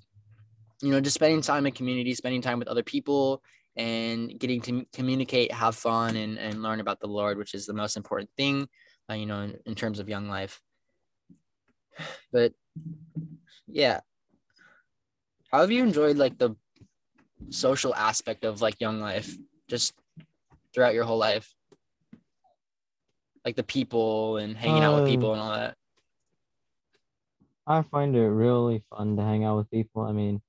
you 0.83 0.91
know 0.91 1.01
just 1.01 1.15
spending 1.15 1.41
time 1.41 1.67
in 1.67 1.73
community 1.73 2.15
spending 2.15 2.43
time 2.43 2.59
with 2.59 2.69
other 2.69 2.83
people 2.83 3.43
and 3.77 4.39
getting 4.39 4.61
to 4.61 4.85
communicate 4.93 5.53
have 5.53 5.75
fun 5.75 6.17
and, 6.17 6.39
and 6.39 6.63
learn 6.63 6.81
about 6.81 7.01
the 7.01 7.07
lord 7.07 7.39
which 7.39 7.55
is 7.55 7.67
the 7.67 7.73
most 7.73 7.97
important 7.97 8.31
thing 8.37 8.69
uh, 9.11 9.15
you 9.15 9.27
know 9.27 9.43
in, 9.43 9.57
in 9.67 9.75
terms 9.75 9.99
of 9.99 10.09
young 10.09 10.29
life 10.29 10.61
but 12.33 12.53
yeah 13.67 14.01
how 15.51 15.61
have 15.61 15.71
you 15.71 15.83
enjoyed 15.83 16.17
like 16.17 16.39
the 16.39 16.55
social 17.51 17.95
aspect 17.95 18.45
of 18.45 18.61
like 18.61 18.81
young 18.81 19.01
life 19.01 19.37
just 19.69 19.95
throughout 20.75 20.95
your 20.95 21.05
whole 21.05 21.19
life 21.19 21.55
like 23.45 23.57
the 23.57 23.63
people 23.63 24.37
and 24.37 24.57
hanging 24.57 24.83
out 24.83 24.95
with 24.95 25.05
Uh, 25.05 25.11
people 25.13 25.33
and 25.33 25.41
all 25.41 25.53
that 25.53 25.75
I 27.67 27.83
find 27.83 28.17
it 28.17 28.29
really 28.29 28.83
fun 28.91 29.17
to 29.17 29.23
hang 29.23 29.45
out 29.45 29.59
with 29.59 29.71
people. 29.71 30.01
I 30.03 30.13
mean, 30.13 30.41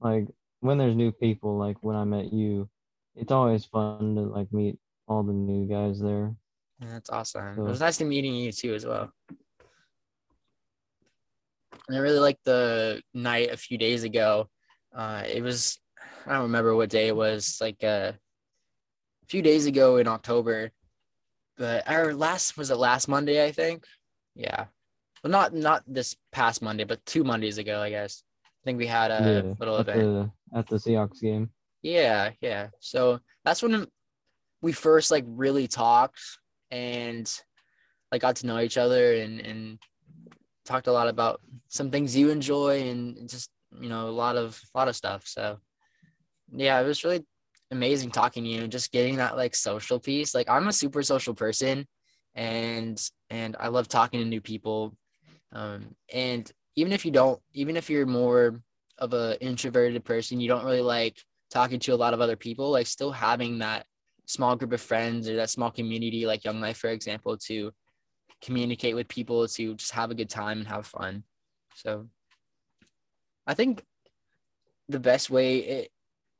like 0.00 0.26
when 0.60 0.78
there's 0.78 0.96
new 0.96 1.12
people, 1.12 1.58
like 1.58 1.76
when 1.82 1.94
I 1.94 2.04
met 2.04 2.32
you, 2.32 2.70
it's 3.14 3.30
always 3.30 3.66
fun 3.66 4.14
to 4.16 4.22
like 4.22 4.50
meet 4.52 4.78
all 5.06 5.22
the 5.22 5.32
new 5.32 5.66
guys 5.68 6.00
there. 6.00 6.34
that's 6.80 7.10
awesome 7.10 7.56
it 7.58 7.62
was 7.62 7.80
nice 7.80 7.96
to 7.98 8.04
meeting 8.04 8.34
you 8.34 8.50
too 8.50 8.74
as 8.74 8.84
well 8.84 9.12
and 11.88 11.96
I 11.96 12.00
really 12.00 12.18
liked 12.18 12.44
the 12.44 13.02
night 13.12 13.50
a 13.50 13.56
few 13.56 13.78
days 13.78 14.04
ago. 14.04 14.48
Uh, 14.94 15.22
it 15.26 15.42
was 15.42 15.78
I 16.26 16.32
don't 16.32 16.42
remember 16.42 16.74
what 16.74 16.90
day 16.90 17.08
it 17.08 17.16
was, 17.16 17.58
like 17.60 17.82
uh, 17.84 18.12
a 18.12 19.26
few 19.28 19.42
days 19.42 19.66
ago 19.66 19.96
in 19.96 20.08
October. 20.08 20.70
But 21.56 21.88
our 21.88 22.14
last 22.14 22.56
was 22.56 22.70
it 22.70 22.76
last 22.76 23.08
Monday, 23.08 23.44
I 23.44 23.52
think. 23.52 23.84
Yeah, 24.34 24.66
well, 25.22 25.30
not 25.30 25.54
not 25.54 25.82
this 25.86 26.16
past 26.32 26.62
Monday, 26.62 26.84
but 26.84 27.04
two 27.06 27.24
Mondays 27.24 27.58
ago, 27.58 27.80
I 27.80 27.90
guess. 27.90 28.22
I 28.44 28.64
think 28.64 28.78
we 28.78 28.86
had 28.86 29.10
a 29.10 29.44
yeah, 29.44 29.54
little 29.58 29.78
at 29.78 29.88
event. 29.88 30.32
the 30.52 30.58
at 30.58 30.66
the 30.68 30.76
Seahawks 30.76 31.20
game. 31.20 31.50
Yeah, 31.82 32.30
yeah. 32.40 32.68
So 32.80 33.20
that's 33.44 33.62
when 33.62 33.86
we 34.62 34.72
first 34.72 35.10
like 35.10 35.24
really 35.26 35.68
talked 35.68 36.20
and 36.70 37.30
like 38.10 38.22
got 38.22 38.36
to 38.36 38.46
know 38.46 38.58
each 38.60 38.78
other 38.78 39.14
and 39.14 39.40
and 39.40 39.78
talked 40.64 40.86
a 40.86 40.92
lot 40.92 41.08
about 41.08 41.40
some 41.68 41.90
things 41.90 42.16
you 42.16 42.30
enjoy 42.30 42.82
and 42.88 43.28
just 43.28 43.50
you 43.80 43.88
know 43.88 44.08
a 44.08 44.10
lot 44.10 44.36
of 44.36 44.60
a 44.74 44.78
lot 44.78 44.88
of 44.88 44.96
stuff. 44.96 45.26
So 45.26 45.58
yeah, 46.52 46.80
it 46.80 46.86
was 46.86 47.04
really 47.04 47.24
amazing 47.70 48.10
talking 48.10 48.44
to 48.44 48.50
you 48.50 48.62
and 48.62 48.72
just 48.72 48.92
getting 48.92 49.16
that 49.16 49.36
like 49.36 49.54
social 49.54 49.98
piece. 49.98 50.34
Like 50.34 50.48
I'm 50.48 50.68
a 50.68 50.72
super 50.72 51.02
social 51.02 51.34
person 51.34 51.86
and 52.34 53.00
and 53.30 53.56
I 53.58 53.68
love 53.68 53.88
talking 53.88 54.20
to 54.20 54.26
new 54.26 54.40
people. 54.40 54.96
Um 55.52 55.94
and 56.12 56.50
even 56.76 56.92
if 56.92 57.04
you 57.04 57.10
don't 57.10 57.40
even 57.52 57.76
if 57.76 57.90
you're 57.90 58.06
more 58.06 58.60
of 58.98 59.12
a 59.12 59.42
introverted 59.44 60.04
person, 60.04 60.40
you 60.40 60.48
don't 60.48 60.64
really 60.64 60.82
like 60.82 61.20
talking 61.50 61.78
to 61.80 61.94
a 61.94 61.96
lot 61.96 62.14
of 62.14 62.20
other 62.20 62.36
people, 62.36 62.70
like 62.70 62.86
still 62.86 63.12
having 63.12 63.58
that 63.58 63.86
small 64.26 64.56
group 64.56 64.72
of 64.72 64.80
friends 64.80 65.28
or 65.28 65.36
that 65.36 65.50
small 65.50 65.70
community 65.70 66.26
like 66.26 66.44
Young 66.44 66.60
Life, 66.60 66.78
for 66.78 66.90
example, 66.90 67.36
to 67.36 67.72
communicate 68.44 68.94
with 68.94 69.08
people, 69.08 69.48
to 69.48 69.74
just 69.74 69.92
have 69.92 70.10
a 70.10 70.14
good 70.14 70.30
time 70.30 70.58
and 70.58 70.68
have 70.68 70.86
fun. 70.86 71.24
So 71.74 72.08
I 73.46 73.54
think 73.54 73.84
the 74.88 75.00
best 75.00 75.30
way 75.30 75.58
it, 75.58 75.92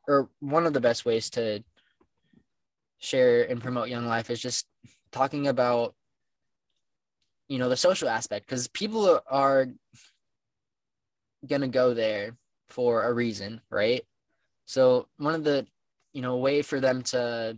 or 0.06 0.28
one 0.40 0.66
of 0.66 0.74
the 0.74 0.80
best 0.80 1.04
ways 1.04 1.30
to 1.30 1.64
share 2.98 3.44
and 3.44 3.60
promote 3.62 3.88
Young 3.88 4.06
Life 4.06 4.30
is 4.30 4.40
just 4.40 4.66
talking 5.10 5.48
about 5.48 5.94
you 7.48 7.58
know 7.58 7.68
the 7.68 7.76
social 7.76 8.08
aspect 8.08 8.46
because 8.46 8.68
people 8.68 9.20
are 9.26 9.68
gonna 11.46 11.68
go 11.68 11.94
there 11.94 12.36
for 12.68 13.04
a 13.04 13.12
reason, 13.12 13.60
right? 13.70 14.02
So 14.66 15.08
one 15.18 15.34
of 15.34 15.44
the, 15.44 15.66
you 16.12 16.22
know, 16.22 16.36
way 16.36 16.62
for 16.62 16.80
them 16.80 17.02
to 17.04 17.56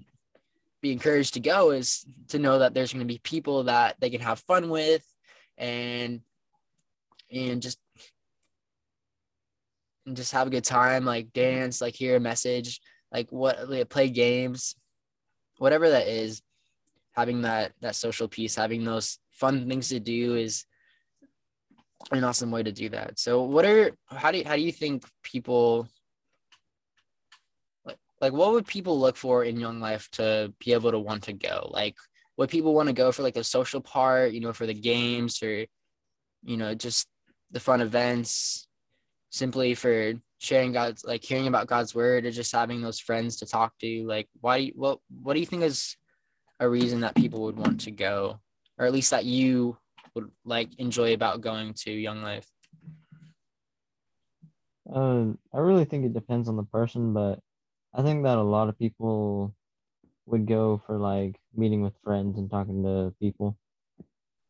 be 0.86 0.92
encouraged 0.92 1.34
to 1.34 1.40
go 1.40 1.70
is 1.70 2.04
to 2.28 2.38
know 2.38 2.60
that 2.60 2.74
there's 2.74 2.92
going 2.92 3.06
to 3.06 3.12
be 3.12 3.18
people 3.18 3.64
that 3.64 3.96
they 4.00 4.10
can 4.10 4.20
have 4.20 4.38
fun 4.40 4.68
with 4.68 5.04
and 5.58 6.20
and 7.30 7.60
just 7.60 7.78
and 10.06 10.16
just 10.16 10.32
have 10.32 10.46
a 10.46 10.50
good 10.50 10.64
time, 10.64 11.04
like 11.04 11.32
dance, 11.32 11.80
like 11.80 11.94
hear 11.94 12.16
a 12.16 12.20
message, 12.20 12.80
like 13.12 13.30
what 13.32 13.68
like 13.68 13.88
play 13.88 14.08
games, 14.08 14.76
whatever 15.58 15.90
that 15.90 16.06
is, 16.06 16.42
having 17.12 17.42
that 17.42 17.72
that 17.80 17.96
social 17.96 18.28
piece, 18.28 18.54
having 18.54 18.84
those 18.84 19.18
fun 19.32 19.68
things 19.68 19.88
to 19.88 19.98
do 19.98 20.36
is 20.36 20.64
an 22.12 22.22
awesome 22.22 22.52
way 22.52 22.62
to 22.62 22.70
do 22.70 22.88
that. 22.90 23.18
So 23.18 23.42
what 23.42 23.64
are 23.64 23.90
how 24.06 24.30
do 24.30 24.38
you, 24.38 24.44
how 24.44 24.54
do 24.54 24.62
you 24.62 24.72
think 24.72 25.04
people 25.24 25.88
like, 28.20 28.32
what 28.32 28.52
would 28.52 28.66
people 28.66 28.98
look 28.98 29.16
for 29.16 29.44
in 29.44 29.60
young 29.60 29.80
life 29.80 30.08
to 30.12 30.52
be 30.64 30.72
able 30.72 30.90
to 30.90 30.98
want 30.98 31.24
to 31.24 31.32
go? 31.32 31.68
Like 31.70 31.96
would 32.36 32.50
people 32.50 32.74
want 32.74 32.88
to 32.88 32.92
go 32.92 33.12
for 33.12 33.22
like 33.22 33.34
the 33.34 33.44
social 33.44 33.80
part, 33.80 34.32
you 34.32 34.40
know, 34.40 34.52
for 34.52 34.66
the 34.66 34.74
games 34.74 35.42
or 35.42 35.66
you 36.44 36.56
know, 36.56 36.74
just 36.74 37.08
the 37.50 37.60
fun 37.60 37.80
events, 37.80 38.68
simply 39.30 39.74
for 39.74 40.14
sharing 40.38 40.72
God's 40.72 41.04
like 41.04 41.24
hearing 41.24 41.46
about 41.46 41.66
God's 41.66 41.94
word 41.94 42.24
or 42.26 42.30
just 42.30 42.52
having 42.52 42.82
those 42.82 43.00
friends 43.00 43.36
to 43.36 43.46
talk 43.46 43.72
to? 43.80 44.06
Like 44.06 44.28
why 44.40 44.58
do 44.58 44.64
you, 44.66 44.72
what 44.76 44.98
what 45.22 45.34
do 45.34 45.40
you 45.40 45.46
think 45.46 45.62
is 45.62 45.96
a 46.60 46.68
reason 46.68 47.00
that 47.00 47.14
people 47.14 47.42
would 47.42 47.58
want 47.58 47.80
to 47.82 47.90
go? 47.90 48.40
Or 48.78 48.86
at 48.86 48.92
least 48.92 49.10
that 49.10 49.24
you 49.24 49.78
would 50.14 50.30
like 50.44 50.74
enjoy 50.78 51.14
about 51.14 51.40
going 51.40 51.74
to 51.74 51.90
Young 51.90 52.22
Life? 52.22 52.46
Uh, 54.92 55.32
I 55.52 55.58
really 55.58 55.84
think 55.84 56.04
it 56.04 56.14
depends 56.14 56.48
on 56.48 56.56
the 56.56 56.62
person, 56.62 57.12
but 57.12 57.40
I 57.96 58.02
think 58.02 58.24
that 58.24 58.36
a 58.36 58.42
lot 58.42 58.68
of 58.68 58.78
people 58.78 59.54
would 60.26 60.46
go 60.46 60.82
for 60.86 60.98
like 60.98 61.36
meeting 61.56 61.80
with 61.80 61.94
friends 62.04 62.36
and 62.36 62.50
talking 62.50 62.82
to 62.82 63.14
people. 63.18 63.56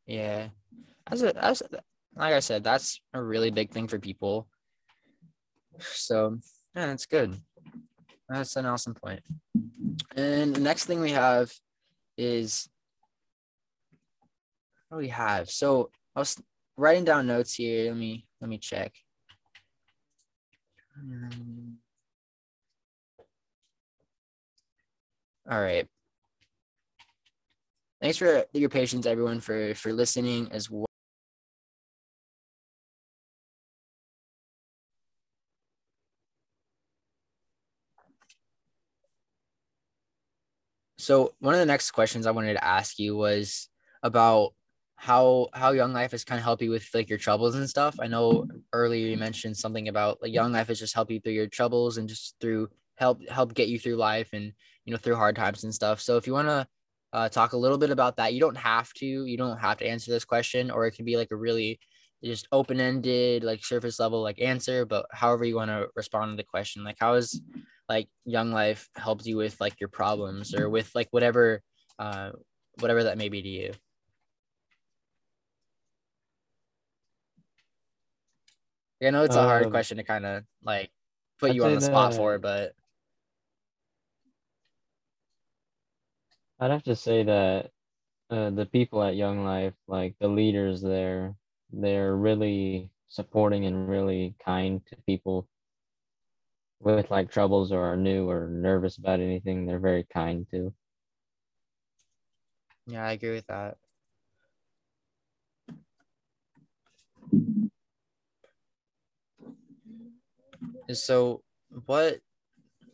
Yeah. 0.04 0.48
As 1.06 1.22
a 1.22 1.44
as 1.44 1.62
like 2.16 2.34
I 2.34 2.40
said, 2.40 2.64
that's 2.64 3.00
a 3.14 3.22
really 3.22 3.52
big 3.52 3.70
thing 3.70 3.86
for 3.86 4.00
people. 4.00 4.48
So 5.78 6.38
yeah, 6.74 6.86
that's 6.86 7.06
good. 7.06 7.36
That's 8.28 8.56
an 8.56 8.66
awesome 8.66 8.94
point. 8.94 9.20
And 10.16 10.52
the 10.52 10.60
next 10.60 10.86
thing 10.86 11.00
we 11.00 11.12
have 11.12 11.52
is 12.18 12.68
what 14.88 14.98
do 14.98 15.02
we 15.02 15.08
have? 15.08 15.50
So 15.50 15.90
I 16.16 16.18
was 16.18 16.36
writing 16.76 17.04
down 17.04 17.28
notes 17.28 17.54
here. 17.54 17.90
Let 17.90 17.96
me 17.96 18.26
let 18.40 18.50
me 18.50 18.58
check. 18.58 18.92
Um, 20.98 21.65
all 25.50 25.60
right. 25.60 25.86
Thanks 28.00 28.18
for 28.18 28.44
your 28.52 28.68
patience, 28.68 29.06
everyone, 29.06 29.40
for 29.40 29.74
for 29.74 29.92
listening 29.92 30.48
as 30.52 30.70
well. 30.70 30.86
So 40.98 41.34
one 41.40 41.54
of 41.54 41.60
the 41.60 41.66
next 41.66 41.90
questions 41.90 42.26
I 42.26 42.30
wanted 42.30 42.54
to 42.54 42.64
ask 42.64 42.98
you 42.98 43.16
was 43.16 43.68
about 44.02 44.54
how 44.96 45.48
how 45.52 45.72
young 45.72 45.92
life 45.92 46.12
has 46.12 46.24
kind 46.24 46.38
of 46.38 46.44
helped 46.44 46.62
you 46.62 46.70
with 46.70 46.88
like 46.94 47.08
your 47.10 47.18
troubles 47.18 47.54
and 47.54 47.68
stuff. 47.68 47.96
I 48.00 48.06
know 48.06 48.46
earlier 48.72 49.08
you 49.08 49.16
mentioned 49.18 49.56
something 49.56 49.88
about 49.88 50.22
like 50.22 50.32
young 50.32 50.52
life 50.52 50.68
has 50.68 50.78
just 50.78 50.94
helped 50.94 51.10
you 51.10 51.20
through 51.20 51.32
your 51.34 51.48
troubles 51.48 51.98
and 51.98 52.08
just 52.08 52.34
through 52.40 52.68
help 52.96 53.26
help 53.28 53.52
get 53.54 53.68
you 53.68 53.78
through 53.78 53.96
life 53.96 54.30
and 54.32 54.52
you 54.86 54.92
know 54.92 54.98
through 54.98 55.16
hard 55.16 55.36
times 55.36 55.64
and 55.64 55.74
stuff. 55.74 56.00
So 56.00 56.16
if 56.16 56.26
you 56.26 56.32
want 56.32 56.48
to 56.48 56.66
uh, 57.12 57.28
talk 57.28 57.52
a 57.52 57.56
little 57.58 57.76
bit 57.76 57.90
about 57.90 58.16
that, 58.16 58.32
you 58.32 58.40
don't 58.40 58.56
have 58.56 58.92
to 58.94 59.06
you 59.06 59.36
don't 59.36 59.58
have 59.58 59.78
to 59.78 59.86
answer 59.86 60.10
this 60.10 60.24
question, 60.24 60.70
or 60.70 60.86
it 60.86 60.92
can 60.92 61.04
be 61.04 61.16
like 61.16 61.28
a 61.32 61.36
really 61.36 61.78
just 62.24 62.48
open 62.50 62.80
ended 62.80 63.44
like 63.44 63.64
surface 63.64 64.00
level 64.00 64.22
like 64.22 64.40
answer. 64.40 64.86
But 64.86 65.06
however 65.12 65.44
you 65.44 65.56
want 65.56 65.70
to 65.70 65.88
respond 65.94 66.32
to 66.32 66.36
the 66.36 66.48
question, 66.48 66.84
like 66.84 66.96
how 66.98 67.14
has 67.14 67.40
like 67.88 68.08
young 68.24 68.52
life 68.52 68.88
helped 68.96 69.26
you 69.26 69.36
with 69.36 69.60
like 69.60 69.78
your 69.80 69.88
problems 69.88 70.54
or 70.54 70.70
with 70.70 70.90
like 70.94 71.08
whatever 71.10 71.62
uh 71.98 72.30
whatever 72.80 73.04
that 73.04 73.18
may 73.18 73.28
be 73.28 73.42
to 73.42 73.48
you. 73.48 73.72
I 79.02 79.10
know 79.10 79.24
it's 79.24 79.36
a 79.36 79.42
hard 79.42 79.64
um, 79.66 79.70
question 79.70 79.98
to 79.98 80.04
kind 80.04 80.24
of 80.24 80.44
like 80.64 80.90
put 81.38 81.50
I'd 81.50 81.56
you 81.56 81.64
on 81.64 81.74
the 81.74 81.80
spot 81.80 82.14
for, 82.14 82.38
but 82.38 82.72
I'd 86.58 86.70
have 86.70 86.84
to 86.84 86.96
say 86.96 87.22
that 87.24 87.70
uh, 88.30 88.50
the 88.50 88.66
people 88.66 89.02
at 89.02 89.16
Young 89.16 89.44
Life, 89.44 89.74
like 89.86 90.16
the 90.20 90.28
leaders 90.28 90.80
there, 90.80 91.34
they're 91.70 92.16
really 92.16 92.90
supporting 93.08 93.66
and 93.66 93.88
really 93.88 94.34
kind 94.44 94.80
to 94.86 94.96
people 95.06 95.46
with 96.80 97.10
like 97.10 97.30
troubles 97.30 97.72
or 97.72 97.92
are 97.92 97.96
new 97.96 98.28
or 98.28 98.48
nervous 98.48 98.96
about 98.96 99.20
anything. 99.20 99.66
They're 99.66 99.78
very 99.78 100.04
kind 100.04 100.46
too. 100.50 100.72
Yeah, 102.86 103.04
I 103.06 103.12
agree 103.12 103.32
with 103.32 103.46
that. 103.48 103.76
so 110.94 111.42
what 111.86 112.20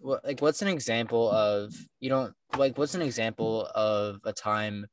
what 0.03 0.25
like 0.25 0.43
what's 0.43 0.63
an 0.63 0.69
example 0.69 1.31
of 1.31 1.75
you 2.01 2.11
don't 2.11 2.35
like 2.57 2.77
what's 2.77 2.95
an 2.95 3.03
example 3.03 3.69
of 3.75 4.19
a 4.25 4.33
time 4.33 4.87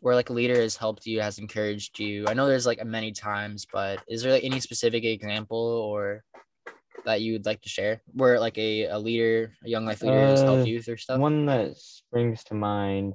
where 0.00 0.14
like 0.14 0.30
a 0.30 0.32
leader 0.32 0.60
has 0.60 0.76
helped 0.76 1.06
you 1.06 1.20
has 1.20 1.38
encouraged 1.38 1.98
you? 1.98 2.26
I 2.26 2.34
know 2.34 2.46
there's 2.46 2.66
like 2.66 2.84
many 2.84 3.12
times 3.12 3.66
but 3.72 4.00
is 4.08 4.22
there 4.22 4.32
like 4.32 4.44
any 4.44 4.60
specific 4.60 5.04
example 5.04 5.58
or 5.58 6.24
that 7.04 7.20
you 7.22 7.32
would 7.32 7.46
like 7.46 7.62
to 7.62 7.68
share 7.68 8.02
where 8.12 8.40
like 8.40 8.58
a, 8.58 8.84
a 8.84 8.98
leader 8.98 9.52
a 9.64 9.68
young 9.68 9.84
life 9.86 10.02
leader 10.02 10.24
uh, 10.26 10.30
has 10.30 10.42
helped 10.42 10.62
uh, 10.62 10.64
you 10.66 10.82
through 10.82 10.96
stuff? 10.96 11.20
one 11.20 11.46
that 11.46 11.76
springs 11.76 12.44
to 12.44 12.54
mind. 12.54 13.14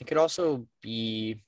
It 0.00 0.06
could 0.08 0.16
also 0.18 0.66
be 0.80 1.42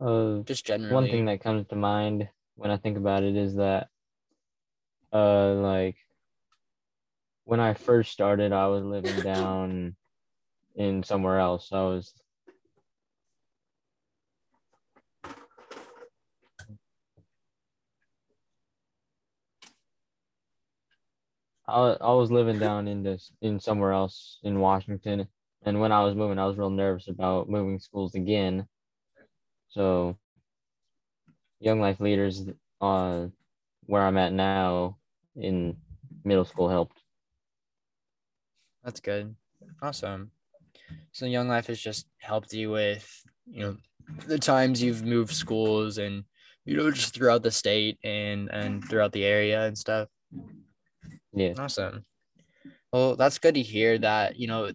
uh, 0.00 0.40
just 0.44 0.66
generally. 0.66 0.94
One 0.94 1.08
thing 1.08 1.24
that 1.26 1.40
comes 1.42 1.66
to 1.68 1.76
mind 1.76 2.28
when 2.56 2.70
I 2.70 2.76
think 2.76 2.96
about 2.96 3.22
it 3.22 3.36
is 3.36 3.56
that, 3.56 3.88
uh, 5.12 5.54
like 5.54 5.96
when 7.44 7.60
I 7.60 7.74
first 7.74 8.12
started, 8.12 8.52
I 8.52 8.68
was 8.68 8.84
living 8.84 9.20
down 9.24 9.96
in 10.76 11.02
somewhere 11.02 11.38
else. 11.38 11.70
I 11.72 11.82
was 11.82 12.14
I, 21.68 21.96
I 22.00 22.12
was 22.14 22.30
living 22.30 22.58
down 22.58 22.88
in 22.88 23.02
this 23.02 23.32
in 23.40 23.60
somewhere 23.60 23.92
else 23.92 24.38
in 24.42 24.60
Washington 24.60 25.28
and 25.62 25.80
when 25.80 25.92
I 25.92 26.02
was 26.04 26.14
moving, 26.14 26.38
I 26.38 26.46
was 26.46 26.56
real 26.56 26.70
nervous 26.70 27.08
about 27.08 27.48
moving 27.48 27.78
schools 27.78 28.14
again. 28.14 28.66
So, 29.70 30.16
Young 31.60 31.80
Life 31.80 32.00
Leaders, 32.00 32.44
uh, 32.80 33.26
where 33.86 34.02
I'm 34.02 34.18
at 34.18 34.32
now 34.32 34.98
in 35.36 35.76
middle 36.24 36.44
school 36.44 36.68
helped. 36.68 37.00
That's 38.82 39.00
good. 39.00 39.34
Awesome. 39.80 40.32
So, 41.12 41.26
Young 41.26 41.48
Life 41.48 41.68
has 41.68 41.80
just 41.80 42.06
helped 42.18 42.52
you 42.52 42.70
with, 42.70 43.08
you 43.46 43.62
know, 43.62 43.76
the 44.26 44.38
times 44.38 44.82
you've 44.82 45.04
moved 45.04 45.32
schools 45.32 45.98
and, 45.98 46.24
you 46.64 46.76
know, 46.76 46.90
just 46.90 47.14
throughout 47.14 47.44
the 47.44 47.50
state 47.50 47.98
and 48.02 48.48
and 48.50 48.84
throughout 48.88 49.12
the 49.12 49.24
area 49.24 49.66
and 49.66 49.78
stuff. 49.78 50.08
Yeah. 51.32 51.52
Awesome. 51.56 52.04
Well, 52.92 53.14
that's 53.14 53.38
good 53.38 53.54
to 53.54 53.62
hear 53.62 53.98
that, 53.98 54.36
you 54.36 54.48
know, 54.48 54.72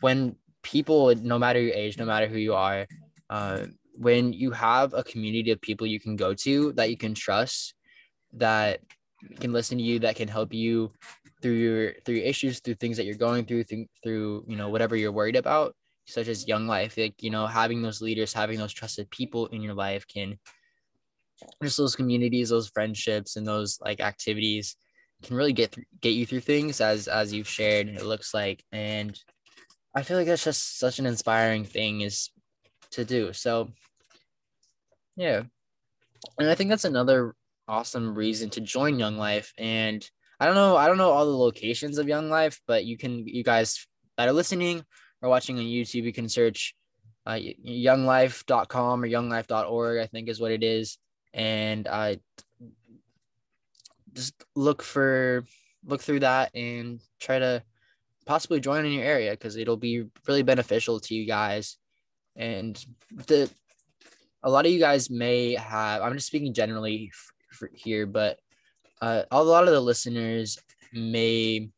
when 0.00 0.34
people, 0.62 1.14
no 1.14 1.38
matter 1.38 1.60
your 1.60 1.74
age, 1.74 1.98
no 1.98 2.04
matter 2.04 2.26
who 2.26 2.38
you 2.38 2.54
are, 2.54 2.86
uh, 3.30 3.66
when 3.94 4.32
you 4.32 4.50
have 4.50 4.92
a 4.94 5.02
community 5.02 5.50
of 5.50 5.60
people 5.60 5.86
you 5.86 6.00
can 6.00 6.16
go 6.16 6.34
to 6.34 6.72
that 6.72 6.90
you 6.90 6.96
can 6.96 7.14
trust, 7.14 7.74
that 8.34 8.80
can 9.40 9.52
listen 9.52 9.78
to 9.78 9.84
you, 9.84 9.98
that 10.00 10.16
can 10.16 10.28
help 10.28 10.52
you 10.52 10.92
through 11.42 11.52
your 11.52 11.92
through 12.04 12.16
your 12.16 12.24
issues, 12.24 12.60
through 12.60 12.74
things 12.74 12.96
that 12.96 13.06
you're 13.06 13.14
going 13.14 13.44
through, 13.44 13.64
through, 13.64 13.86
through 14.02 14.44
you 14.46 14.56
know 14.56 14.68
whatever 14.68 14.96
you're 14.96 15.12
worried 15.12 15.36
about, 15.36 15.74
such 16.06 16.28
as 16.28 16.48
young 16.48 16.66
life, 16.66 16.96
like 16.96 17.22
you 17.22 17.30
know 17.30 17.46
having 17.46 17.82
those 17.82 18.00
leaders, 18.00 18.32
having 18.32 18.58
those 18.58 18.72
trusted 18.72 19.10
people 19.10 19.46
in 19.46 19.62
your 19.62 19.74
life 19.74 20.06
can 20.06 20.38
just 21.62 21.76
those 21.76 21.96
communities, 21.96 22.50
those 22.50 22.68
friendships, 22.68 23.36
and 23.36 23.46
those 23.46 23.78
like 23.80 24.00
activities 24.00 24.76
can 25.22 25.36
really 25.36 25.52
get 25.52 25.72
th- 25.72 25.86
get 26.00 26.10
you 26.10 26.26
through 26.26 26.40
things 26.40 26.80
as 26.80 27.08
as 27.08 27.32
you've 27.32 27.48
shared 27.48 27.88
it 27.88 28.04
looks 28.04 28.34
like. 28.34 28.62
And 28.72 29.18
i 29.94 30.02
feel 30.02 30.18
like 30.18 30.26
that's 30.26 30.44
just 30.44 30.78
such 30.78 30.98
an 30.98 31.06
inspiring 31.06 31.64
thing 31.64 32.02
is 32.02 32.28
to 32.92 33.04
do. 33.04 33.32
So 33.32 33.70
yeah. 35.16 35.42
And 36.38 36.48
i 36.50 36.54
think 36.54 36.70
that's 36.70 36.84
another 36.84 37.34
awesome 37.68 38.14
reason 38.14 38.50
to 38.50 38.60
join 38.60 38.98
young 38.98 39.16
life. 39.16 39.52
And 39.58 40.08
i 40.38 40.46
don't 40.46 40.54
know 40.54 40.76
i 40.76 40.86
don't 40.86 40.98
know 40.98 41.10
all 41.10 41.24
the 41.24 41.36
locations 41.36 41.96
of 41.96 42.08
young 42.08 42.28
life 42.28 42.60
but 42.66 42.84
you 42.84 42.98
can 42.98 43.26
you 43.26 43.42
guys 43.42 43.86
that 44.18 44.28
are 44.28 44.34
listening 44.34 44.84
or 45.22 45.30
watching 45.30 45.56
on 45.56 45.64
youtube 45.64 46.04
you 46.04 46.12
can 46.12 46.28
search 46.28 46.74
uh, 47.24 47.38
younglife.com 47.66 49.02
or 49.02 49.08
younglife.org 49.08 49.98
i 49.98 50.06
think 50.06 50.28
is 50.28 50.40
what 50.40 50.52
it 50.52 50.62
is. 50.62 50.98
And 51.34 51.86
uh, 51.86 52.16
just 54.14 54.34
look 54.54 54.82
for 54.82 55.44
look 55.84 56.02
through 56.02 56.20
that 56.20 56.54
and 56.54 57.00
try 57.20 57.38
to 57.38 57.62
possibly 58.24 58.58
join 58.58 58.86
in 58.86 58.92
your 58.92 59.04
area 59.04 59.32
because 59.32 59.56
it'll 59.56 59.76
be 59.76 60.04
really 60.26 60.42
beneficial 60.42 60.98
to 61.00 61.14
you 61.14 61.26
guys 61.26 61.76
and 62.36 62.84
the 63.26 63.50
a 64.42 64.50
lot 64.50 64.66
of 64.66 64.72
you 64.72 64.78
guys 64.78 65.10
may 65.10 65.54
have 65.54 66.02
i'm 66.02 66.14
just 66.14 66.26
speaking 66.26 66.52
generally 66.52 67.10
f- 67.52 67.68
here 67.72 68.06
but 68.06 68.38
uh, 69.02 69.22
a 69.30 69.42
lot 69.42 69.64
of 69.64 69.74
the 69.74 69.80
listeners 69.80 70.58
may 70.92 71.68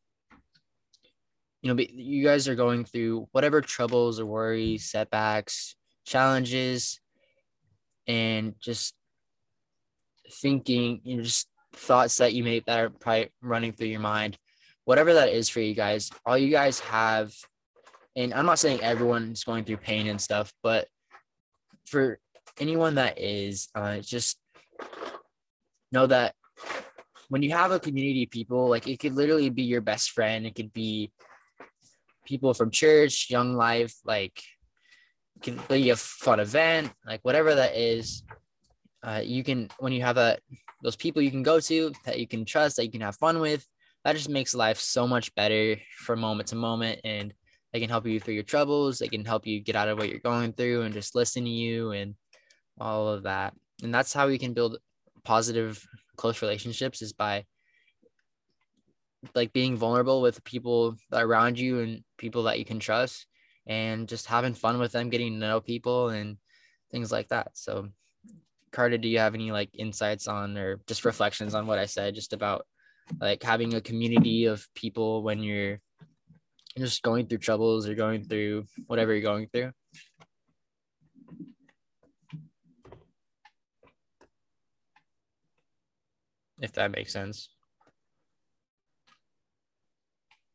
you 1.63 1.69
know 1.69 1.75
be, 1.75 1.91
you 1.93 2.23
guys 2.25 2.47
are 2.47 2.55
going 2.55 2.85
through 2.85 3.27
whatever 3.33 3.61
troubles 3.61 4.21
or 4.21 4.27
worries 4.27 4.91
setbacks 4.91 5.75
challenges 6.05 7.01
and 8.07 8.55
just 8.61 8.95
thinking 10.31 11.01
you 11.05 11.17
know 11.17 11.23
just 11.23 11.49
thoughts 11.73 12.17
that 12.19 12.35
you 12.35 12.45
may 12.45 12.61
that 12.61 12.79
are 12.79 12.91
probably 12.91 13.31
running 13.43 13.73
through 13.73 13.89
your 13.89 14.01
mind, 14.01 14.37
whatever 14.85 15.15
that 15.15 15.31
is 15.31 15.49
for 15.49 15.61
you 15.61 15.75
guys, 15.75 16.11
all 16.27 16.37
you 16.37 16.51
guys 16.51 16.81
have 16.81 17.33
and 18.19 18.35
I'm 18.35 18.47
not 18.47 18.59
saying 18.59 18.81
everyone's 18.83 19.45
going 19.45 19.65
through 19.65 19.77
pain 19.77 20.09
and 20.09 20.21
stuff, 20.21 20.53
but 20.61 20.89
for 21.87 22.19
anyone 22.59 22.97
that 22.97 23.21
is, 23.21 23.69
uh, 23.77 23.99
just 23.99 24.39
know 25.93 26.05
that 26.09 26.35
when 27.29 27.43
you 27.43 27.53
have 27.53 27.71
a 27.71 27.79
community 27.79 28.25
of 28.25 28.31
people, 28.31 28.69
like 28.69 28.89
it 28.89 28.99
could 28.99 29.15
literally 29.15 29.51
be 29.51 29.63
your 29.63 29.81
best 29.81 30.11
friend. 30.11 30.47
It 30.47 30.57
could 30.57 30.73
be 30.73 31.13
people 32.27 32.53
from 32.55 32.73
church, 32.73 33.31
young 33.31 33.55
life, 33.55 33.95
like 34.05 34.43
it 35.37 35.43
can 35.43 35.61
be 35.69 35.91
a 35.91 35.97
fun 35.97 36.41
event, 36.41 36.91
like 37.07 37.21
whatever 37.23 37.55
that 37.55 37.77
is. 37.77 38.25
Uh, 39.01 39.23
you 39.25 39.45
can 39.45 39.69
when 39.79 39.93
you 39.93 40.03
have 40.03 40.17
a 40.17 40.39
those 40.83 40.97
people 40.97 41.23
you 41.23 41.31
can 41.31 41.45
go 41.45 41.61
to 41.61 41.93
that 42.05 42.19
you 42.19 42.27
can 42.27 42.45
trust, 42.45 42.77
that 42.77 42.85
you 42.85 42.91
can 42.91 43.01
have 43.01 43.17
fun 43.17 43.39
with. 43.39 43.65
That 44.05 44.17
just 44.17 44.29
makes 44.29 44.57
life 44.57 44.81
so 44.81 45.07
much 45.07 45.33
better 45.37 45.77
from 45.99 46.19
moment 46.19 46.49
to 46.49 46.57
moment, 46.57 47.01
and 47.05 47.33
they 47.73 47.81
can 47.81 47.91
help 47.91 48.07
you 48.07 48.19
through 48.21 48.35
your 48.35 48.43
troubles. 48.43 48.99
They 48.99 49.09
can 49.09 49.25
help 49.25 49.47
you 49.47 49.61
get 49.61 49.77
out 49.77 49.89
of 49.89 49.99
what 49.99 50.09
you're 50.09 50.21
going 50.21 50.53
through 50.53 50.83
and 50.83 50.95
just 50.95 51.15
listen 51.15 51.45
to 51.45 51.51
you 51.51 51.93
and 51.93 52.15
all 52.79 53.09
of 53.09 53.25
that. 53.25 53.55
And 53.83 53.95
that's 53.95 54.13
how 54.13 54.29
we 54.29 54.39
can 54.39 54.55
build 54.55 54.79
positive 55.25 55.87
close 56.17 56.41
relationships 56.43 57.03
is 57.03 57.13
by 57.13 57.45
like 59.35 59.53
being 59.53 59.77
vulnerable 59.77 60.23
with 60.23 60.45
people 60.45 60.97
around 61.13 61.59
you 61.59 61.81
and 61.81 62.05
people 62.17 62.45
that 62.45 62.59
you 62.59 62.65
can 62.65 62.79
trust 62.79 63.27
and 63.67 64.09
just 64.09 64.27
having 64.27 64.55
fun 64.55 64.79
with 64.79 64.93
them 64.93 65.11
getting 65.11 65.33
to 65.33 65.39
know 65.39 65.61
people 65.61 66.09
and 66.09 66.39
things 66.91 67.11
like 67.13 67.29
that 67.29 67.49
so 67.55 67.89
carter 68.71 68.97
do 68.97 69.09
you 69.09 69.19
have 69.19 69.35
any 69.35 69.51
like 69.51 69.71
insights 69.75 70.29
on 70.29 70.57
or 70.57 70.81
just 70.87 71.05
reflections 71.05 71.55
on 71.55 71.67
what 71.67 71.79
i 71.79 71.87
said 71.87 72.15
just 72.15 72.33
about 72.33 72.65
like 73.21 73.43
having 73.43 73.75
a 73.75 73.81
community 73.81 74.45
of 74.45 74.67
people 74.75 75.23
when 75.23 75.43
you're 75.43 75.81
just 76.79 77.03
going 77.03 77.27
through 77.27 77.39
troubles 77.39 77.89
or 77.89 77.95
going 77.95 78.25
through 78.25 78.65
whatever 78.87 79.13
you're 79.13 79.23
going 79.23 79.49
through 79.49 79.73
if 86.61 86.73
that 86.73 86.91
makes 86.91 87.13
sense. 87.13 87.49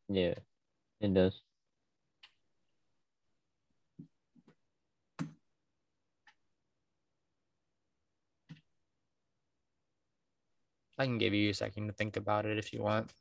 Yeah, 0.10 0.36
it 1.02 1.14
does. 1.14 1.42
I 10.98 11.06
can 11.06 11.18
give 11.18 11.34
you 11.34 11.50
a 11.50 11.54
second 11.54 11.88
to 11.88 11.94
think 11.94 12.18
about 12.18 12.46
it 12.46 12.58
if 12.58 12.72
you 12.72 12.84
want. 12.84 13.12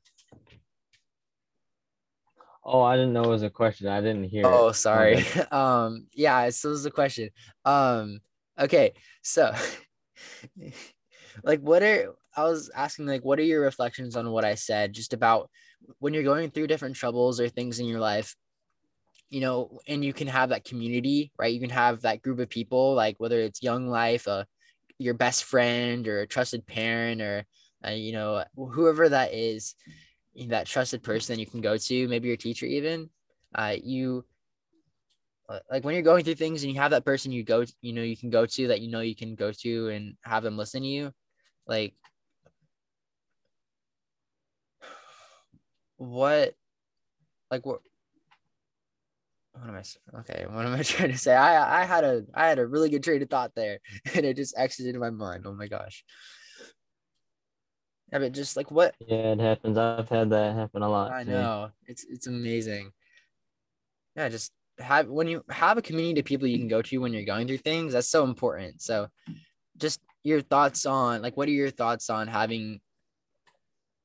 Oh, 2.64 2.82
I 2.82 2.96
didn't 2.96 3.12
know 3.12 3.24
it 3.24 3.28
was 3.28 3.42
a 3.42 3.50
question. 3.50 3.88
I 3.88 4.00
didn't 4.00 4.24
hear. 4.24 4.46
Oh, 4.46 4.68
it. 4.68 4.74
sorry. 4.74 5.16
Okay. 5.16 5.40
um, 5.52 6.06
yeah, 6.12 6.48
so 6.50 6.70
this 6.70 6.78
is 6.78 6.86
a 6.86 6.90
question. 6.90 7.30
Um, 7.64 8.20
okay, 8.58 8.92
so 9.22 9.52
like 11.44 11.60
what 11.60 11.82
are 11.82 12.14
I 12.36 12.44
was 12.44 12.70
asking 12.74 13.06
like 13.06 13.24
what 13.24 13.38
are 13.38 13.44
your 13.44 13.62
reflections 13.62 14.16
on 14.16 14.30
what 14.30 14.44
I 14.44 14.54
said 14.54 14.92
just 14.92 15.12
about 15.12 15.50
when 15.98 16.14
you're 16.14 16.22
going 16.22 16.50
through 16.50 16.68
different 16.68 16.96
troubles 16.96 17.40
or 17.40 17.48
things 17.48 17.78
in 17.78 17.86
your 17.86 18.00
life 18.00 18.36
you 19.30 19.40
know 19.40 19.80
and 19.88 20.04
you 20.04 20.12
can 20.12 20.28
have 20.28 20.50
that 20.50 20.64
community 20.64 21.32
right 21.38 21.52
you 21.52 21.60
can 21.60 21.70
have 21.70 22.02
that 22.02 22.22
group 22.22 22.38
of 22.38 22.48
people 22.48 22.94
like 22.94 23.16
whether 23.18 23.40
it's 23.40 23.62
young 23.62 23.88
life 23.88 24.28
uh, 24.28 24.44
your 24.98 25.14
best 25.14 25.44
friend 25.44 26.06
or 26.06 26.20
a 26.20 26.26
trusted 26.26 26.66
parent 26.66 27.20
or 27.20 27.44
uh, 27.86 27.90
you 27.90 28.12
know 28.12 28.44
whoever 28.56 29.08
that 29.08 29.32
is 29.34 29.74
that 30.48 30.66
trusted 30.66 31.02
person 31.02 31.38
you 31.38 31.46
can 31.46 31.60
go 31.60 31.76
to 31.76 32.08
maybe 32.08 32.28
your 32.28 32.36
teacher 32.36 32.66
even 32.66 33.08
uh, 33.54 33.74
you 33.82 34.24
uh, 35.48 35.58
like 35.70 35.84
when 35.84 35.94
you're 35.94 36.02
going 36.02 36.24
through 36.24 36.34
things 36.34 36.62
and 36.62 36.72
you 36.72 36.80
have 36.80 36.90
that 36.92 37.04
person 37.04 37.32
you 37.32 37.42
go 37.44 37.64
you 37.80 37.92
know 37.92 38.02
you 38.02 38.16
can 38.16 38.30
go 38.30 38.46
to 38.46 38.68
that 38.68 38.80
you 38.80 38.90
know 38.90 39.00
you 39.00 39.14
can 39.14 39.34
go 39.34 39.52
to 39.52 39.88
and 39.88 40.16
have 40.22 40.42
them 40.42 40.56
listen 40.56 40.82
to 40.82 40.88
you 40.88 41.12
like 41.66 41.94
what 45.96 46.54
like 47.50 47.64
what 47.66 47.80
what 49.52 49.68
am 49.68 49.76
I 49.76 50.18
okay? 50.20 50.46
What 50.48 50.64
am 50.64 50.72
I 50.72 50.82
trying 50.82 51.12
to 51.12 51.18
say? 51.18 51.34
I 51.34 51.82
I 51.82 51.84
had 51.84 52.04
a 52.04 52.24
I 52.34 52.48
had 52.48 52.58
a 52.58 52.66
really 52.66 52.88
good 52.88 53.02
train 53.02 53.22
of 53.22 53.28
thought 53.28 53.52
there, 53.54 53.78
and 54.14 54.24
it 54.24 54.36
just 54.36 54.56
exited 54.56 54.96
my 54.96 55.10
mind. 55.10 55.44
Oh 55.46 55.52
my 55.52 55.68
gosh! 55.68 56.04
Yeah, 58.12 58.18
but 58.18 58.32
just 58.32 58.56
like 58.56 58.70
what? 58.70 58.94
Yeah, 59.06 59.32
it 59.32 59.40
happens. 59.40 59.78
I've 59.78 60.08
had 60.08 60.30
that 60.30 60.54
happen 60.54 60.82
a 60.82 60.88
lot. 60.88 61.12
I 61.12 61.22
know 61.24 61.70
it's 61.86 62.04
it's 62.04 62.26
amazing. 62.26 62.92
Yeah, 64.14 64.28
just 64.28 64.52
have 64.78 65.08
when 65.08 65.28
you 65.28 65.42
have 65.48 65.78
a 65.78 65.82
community 65.82 66.20
of 66.20 66.26
people 66.26 66.46
you 66.46 66.58
can 66.58 66.68
go 66.68 66.82
to 66.82 66.98
when 66.98 67.14
you're 67.14 67.24
going 67.24 67.46
through 67.46 67.58
things. 67.58 67.94
That's 67.94 68.10
so 68.10 68.24
important. 68.24 68.82
So, 68.82 69.08
just 69.78 70.00
your 70.24 70.42
thoughts 70.42 70.84
on 70.84 71.22
like 71.22 71.36
what 71.36 71.48
are 71.48 71.52
your 71.52 71.70
thoughts 71.70 72.10
on 72.10 72.28
having 72.28 72.80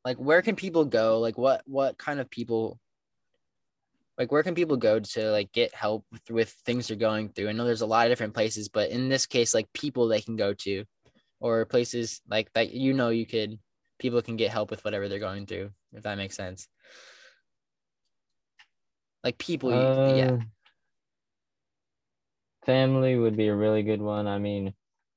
like 0.06 0.17
where 0.17 0.41
can 0.41 0.56
people 0.56 0.86
go 0.86 1.20
like 1.20 1.38
what 1.38 1.62
what 1.65 1.98
kind 1.98 2.20
of 2.20 2.30
people 2.30 2.80
like 4.17 4.32
where 4.32 4.41
can 4.41 4.56
people 4.56 4.78
go 4.78 5.00
to 5.00 5.30
like 5.32 5.52
get 5.52 5.76
help 5.76 6.06
with, 6.12 6.32
with 6.32 6.50
things 6.65 6.88
they're 6.88 6.98
going 6.98 7.30
through 7.30 7.50
i 7.50 7.52
know 7.52 7.65
there's 7.65 7.82
a 7.82 7.86
lot 7.86 8.08
of 8.08 8.12
different 8.12 8.34
places 8.34 8.67
but 8.67 8.89
in 8.89 9.10
this 9.10 9.28
case 9.28 9.54
like 9.54 9.72
people 9.74 10.08
they 10.08 10.22
can 10.22 10.36
go 10.36 10.54
to 10.54 10.84
or 11.39 11.65
places 11.65 12.22
like 12.28 12.52
that 12.54 12.72
you 12.72 12.93
know 12.93 13.10
you 13.10 13.26
could 13.26 13.60
people 13.99 14.21
can 14.21 14.36
get 14.38 14.51
help 14.51 14.69
with 14.71 14.83
whatever 14.83 15.07
they're 15.07 15.19
going 15.19 15.45
through 15.45 15.71
if 15.93 16.03
that 16.03 16.17
makes 16.17 16.36
sense 16.36 16.67
like 19.23 19.38
people 19.38 19.71
Uh, 19.71 20.07
yeah 20.07 20.29
Family 22.65 23.15
would 23.17 23.36
be 23.38 23.47
a 23.47 23.55
really 23.55 23.83
good 23.83 24.01
one. 24.01 24.27
I 24.27 24.38
mean, 24.38 24.73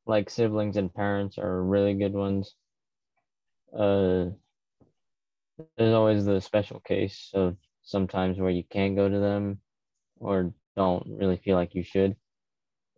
like 0.06 0.30
siblings 0.30 0.76
and 0.76 0.94
parents 0.94 1.38
are 1.38 1.62
really 1.64 1.94
good 1.94 2.14
ones. 2.14 2.54
Uh, 3.76 4.30
there's 5.76 5.94
always 5.94 6.24
the 6.24 6.40
special 6.40 6.80
case 6.80 7.30
of 7.34 7.56
sometimes 7.82 8.38
where 8.38 8.50
you 8.50 8.64
can't 8.64 8.96
go 8.96 9.08
to 9.08 9.18
them 9.18 9.60
or 10.18 10.52
don't 10.76 11.06
really 11.18 11.36
feel 11.36 11.56
like 11.56 11.74
you 11.74 11.82
should. 11.82 12.16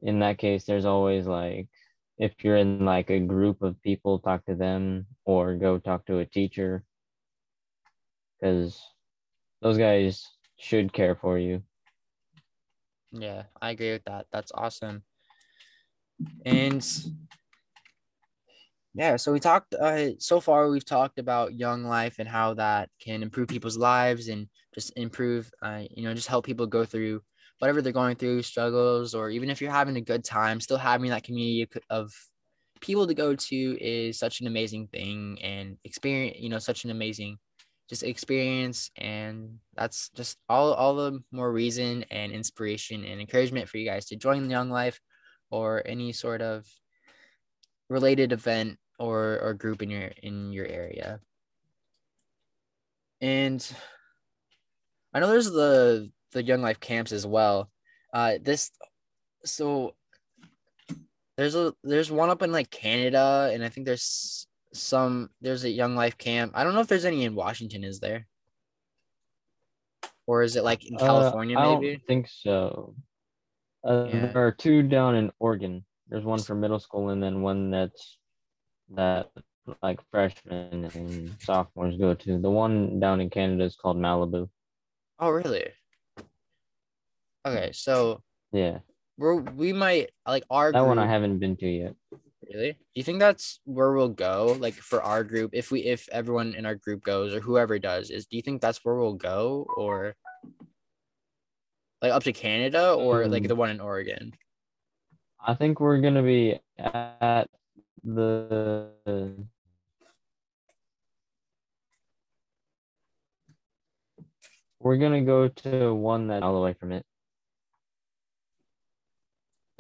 In 0.02 0.18
that 0.20 0.38
case, 0.38 0.64
there's 0.64 0.84
always 0.86 1.26
like 1.26 1.68
if 2.22 2.44
you're 2.48 2.58
in 2.58 2.86
like 2.86 3.10
a 3.10 3.20
group 3.20 3.62
of 3.62 3.80
people, 3.82 4.18
talk 4.20 4.44
to 4.46 4.54
them 4.54 5.06
or 5.24 5.54
go 5.56 5.78
talk 5.78 6.06
to 6.06 6.18
a 6.18 6.26
teacher 6.26 6.84
because 8.40 8.82
those 9.62 9.78
guys 9.78 10.28
should 10.58 10.92
care 10.92 11.14
for 11.16 11.38
you. 11.38 11.62
Yeah, 13.12 13.44
I 13.60 13.70
agree 13.70 13.92
with 13.92 14.04
that. 14.04 14.26
That's 14.32 14.52
awesome. 14.54 15.04
And 16.44 16.86
yeah, 18.94 19.16
so 19.16 19.32
we 19.32 19.40
talked 19.40 19.74
uh 19.74 20.10
so 20.18 20.40
far 20.40 20.68
we've 20.68 20.84
talked 20.84 21.18
about 21.18 21.54
young 21.54 21.84
life 21.84 22.16
and 22.18 22.28
how 22.28 22.54
that 22.54 22.90
can 23.00 23.22
improve 23.22 23.48
people's 23.48 23.78
lives 23.78 24.28
and 24.28 24.48
just 24.74 24.92
improve 24.96 25.50
uh 25.62 25.82
you 25.90 26.04
know 26.04 26.14
just 26.14 26.28
help 26.28 26.46
people 26.46 26.66
go 26.66 26.84
through 26.84 27.22
whatever 27.62 27.80
they're 27.80 27.92
going 27.92 28.16
through, 28.16 28.42
struggles 28.42 29.14
or 29.14 29.30
even 29.30 29.48
if 29.48 29.60
you're 29.60 29.70
having 29.70 29.94
a 29.94 30.00
good 30.00 30.24
time, 30.24 30.60
still 30.60 30.76
having 30.76 31.10
that 31.10 31.22
community 31.22 31.68
of- 31.88 32.12
people 32.80 33.06
to 33.06 33.14
go 33.14 33.36
to 33.36 33.78
is 33.80 34.18
such 34.18 34.40
an 34.40 34.48
amazing 34.48 34.88
thing 34.88 35.38
and 35.40 35.78
experience, 35.84 36.36
you 36.40 36.48
know, 36.48 36.58
such 36.58 36.84
an 36.84 36.90
amazing 36.90 37.38
just 37.88 38.02
experience. 38.02 38.90
And 38.96 39.60
that's 39.76 40.08
just 40.08 40.38
all 40.48 40.74
all 40.74 40.96
the 40.96 41.22
more 41.30 41.52
reason 41.52 42.04
and 42.10 42.32
inspiration 42.32 43.04
and 43.04 43.20
encouragement 43.20 43.68
for 43.68 43.78
you 43.78 43.86
guys 43.86 44.06
to 44.06 44.16
join 44.16 44.50
young 44.50 44.68
life 44.68 45.00
or 45.52 45.84
any 45.86 46.12
sort 46.12 46.42
of 46.42 46.66
related 47.88 48.32
event 48.32 48.80
or 48.98 49.38
or 49.40 49.54
group 49.54 49.80
in 49.80 49.90
your 49.90 50.10
in 50.20 50.52
your 50.52 50.66
area. 50.66 51.20
And 53.20 53.64
i 55.14 55.20
know 55.20 55.28
there's 55.28 55.52
the 55.52 56.10
the 56.32 56.42
young 56.42 56.60
life 56.62 56.80
camps 56.80 57.12
as 57.12 57.26
well 57.26 57.70
uh 58.14 58.34
this 58.42 58.70
so 59.44 59.94
there's 61.36 61.54
a 61.54 61.74
there's 61.82 62.10
one 62.10 62.30
up 62.30 62.42
in 62.42 62.52
like 62.52 62.70
canada 62.70 63.50
and 63.52 63.64
i 63.64 63.68
think 63.68 63.86
there's 63.86 64.46
some 64.72 65.28
there's 65.40 65.64
a 65.64 65.70
young 65.70 65.94
life 65.94 66.16
camp 66.18 66.52
i 66.54 66.64
don't 66.64 66.74
know 66.74 66.80
if 66.80 66.86
there's 66.88 67.04
any 67.04 67.24
in 67.24 67.34
washington 67.34 67.84
is 67.84 68.00
there 68.00 68.26
or 70.26 70.42
is 70.42 70.56
it 70.56 70.64
like 70.64 70.84
in 70.84 70.96
Uh, 70.96 70.98
california 70.98 71.58
I 71.58 71.74
maybe 71.74 71.90
don't 71.96 72.06
think 72.06 72.28
so. 72.28 72.94
Uh, 73.84 74.06
Yeah. 74.08 74.26
There 74.32 74.46
are 74.46 74.52
two 74.52 74.82
down 74.82 75.16
in 75.16 75.32
Oregon. 75.40 75.84
There's 76.08 76.24
one 76.24 76.38
for 76.38 76.54
middle 76.54 76.78
school 76.78 77.08
and 77.10 77.20
then 77.22 77.42
one 77.42 77.70
that's 77.70 78.18
that 78.94 79.30
like 79.82 79.98
freshmen 80.10 80.90
and 80.94 81.34
sophomores 81.40 81.96
go 81.96 82.14
to. 82.14 82.38
The 82.38 82.50
one 82.50 83.00
down 83.00 83.20
in 83.20 83.30
Canada 83.30 83.64
is 83.64 83.74
called 83.76 83.96
Malibu. 83.96 84.48
oh 85.18 85.30
really 85.30 85.66
okay 87.46 87.70
so 87.72 88.22
Yeah, 88.52 88.78
we're 89.18 89.40
we 89.40 89.72
might 89.72 90.10
like 90.26 90.44
our 90.50 90.72
that 90.72 90.86
one 90.86 90.98
I 90.98 91.06
haven't 91.06 91.38
been 91.38 91.56
to 91.56 91.68
yet. 91.68 91.94
Really? 92.52 92.72
Do 92.72 92.94
you 92.94 93.02
think 93.02 93.20
that's 93.20 93.60
where 93.64 93.92
we'll 93.92 94.08
go? 94.10 94.56
Like 94.58 94.74
for 94.74 95.02
our 95.02 95.24
group, 95.24 95.50
if 95.54 95.70
we 95.70 95.80
if 95.80 96.08
everyone 96.10 96.54
in 96.54 96.66
our 96.66 96.74
group 96.74 97.02
goes 97.02 97.32
or 97.34 97.40
whoever 97.40 97.78
does, 97.78 98.10
is 98.10 98.26
do 98.26 98.36
you 98.36 98.42
think 98.42 98.60
that's 98.60 98.84
where 98.84 98.96
we'll 98.96 99.14
go 99.14 99.66
or 99.76 100.14
like 102.02 102.12
up 102.12 102.24
to 102.24 102.32
Canada 102.32 102.92
or 102.92 103.26
like 103.28 103.44
Um, 103.44 103.48
the 103.48 103.56
one 103.56 103.70
in 103.70 103.80
Oregon? 103.80 104.34
I 105.40 105.54
think 105.54 105.80
we're 105.80 106.00
gonna 106.00 106.22
be 106.22 106.58
at 106.78 107.48
the 108.04 108.90
we're 114.80 114.96
gonna 114.98 115.22
go 115.22 115.48
to 115.48 115.94
one 115.94 116.26
that's 116.26 116.42
all 116.42 116.54
the 116.54 116.60
way 116.60 116.74
from 116.74 116.92
it. 116.92 117.06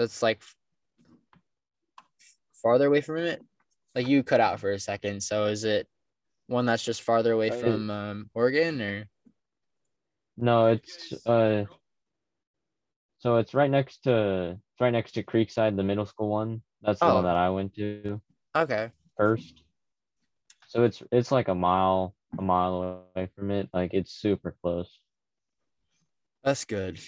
That's 0.02 0.20
like 0.20 0.42
farther 2.60 2.88
away 2.88 3.02
from 3.02 3.18
it. 3.18 3.40
Like 3.94 4.08
you 4.08 4.24
cut 4.24 4.40
out 4.40 4.58
for 4.58 4.72
a 4.72 4.80
second. 4.80 5.22
So 5.22 5.44
is 5.44 5.62
it 5.62 5.86
one 6.48 6.66
that's 6.66 6.82
just 6.82 7.02
farther 7.02 7.30
away 7.30 7.50
Uh, 7.50 7.54
from 7.54 7.88
um, 7.90 8.30
Oregon 8.34 8.82
or? 8.82 9.04
No, 10.36 10.66
it's 10.66 11.12
uh 11.24 11.66
so 13.20 13.36
it's 13.36 13.54
right 13.54 13.70
next 13.70 14.02
to 14.04 14.58
it's 14.58 14.80
right 14.80 14.90
next 14.90 15.12
to 15.12 15.22
Creekside, 15.22 15.76
the 15.76 15.84
middle 15.84 16.06
school 16.06 16.28
one. 16.30 16.62
That's 16.80 16.98
the 16.98 17.06
Oh. 17.06 17.14
one 17.14 17.24
that 17.24 17.36
I 17.36 17.50
went 17.50 17.76
to 17.76 18.20
Okay. 18.56 18.90
first. 19.16 19.62
So 20.66 20.82
it's 20.82 21.00
it's 21.12 21.30
like 21.30 21.46
a 21.46 21.54
mile 21.54 22.16
a 22.36 22.42
mile 22.42 23.06
away 23.14 23.28
from 23.36 23.52
it. 23.52 23.68
Like 23.72 23.94
it's 23.94 24.10
super 24.10 24.56
close. 24.62 24.98
That's 26.42 26.64
good. 26.64 26.98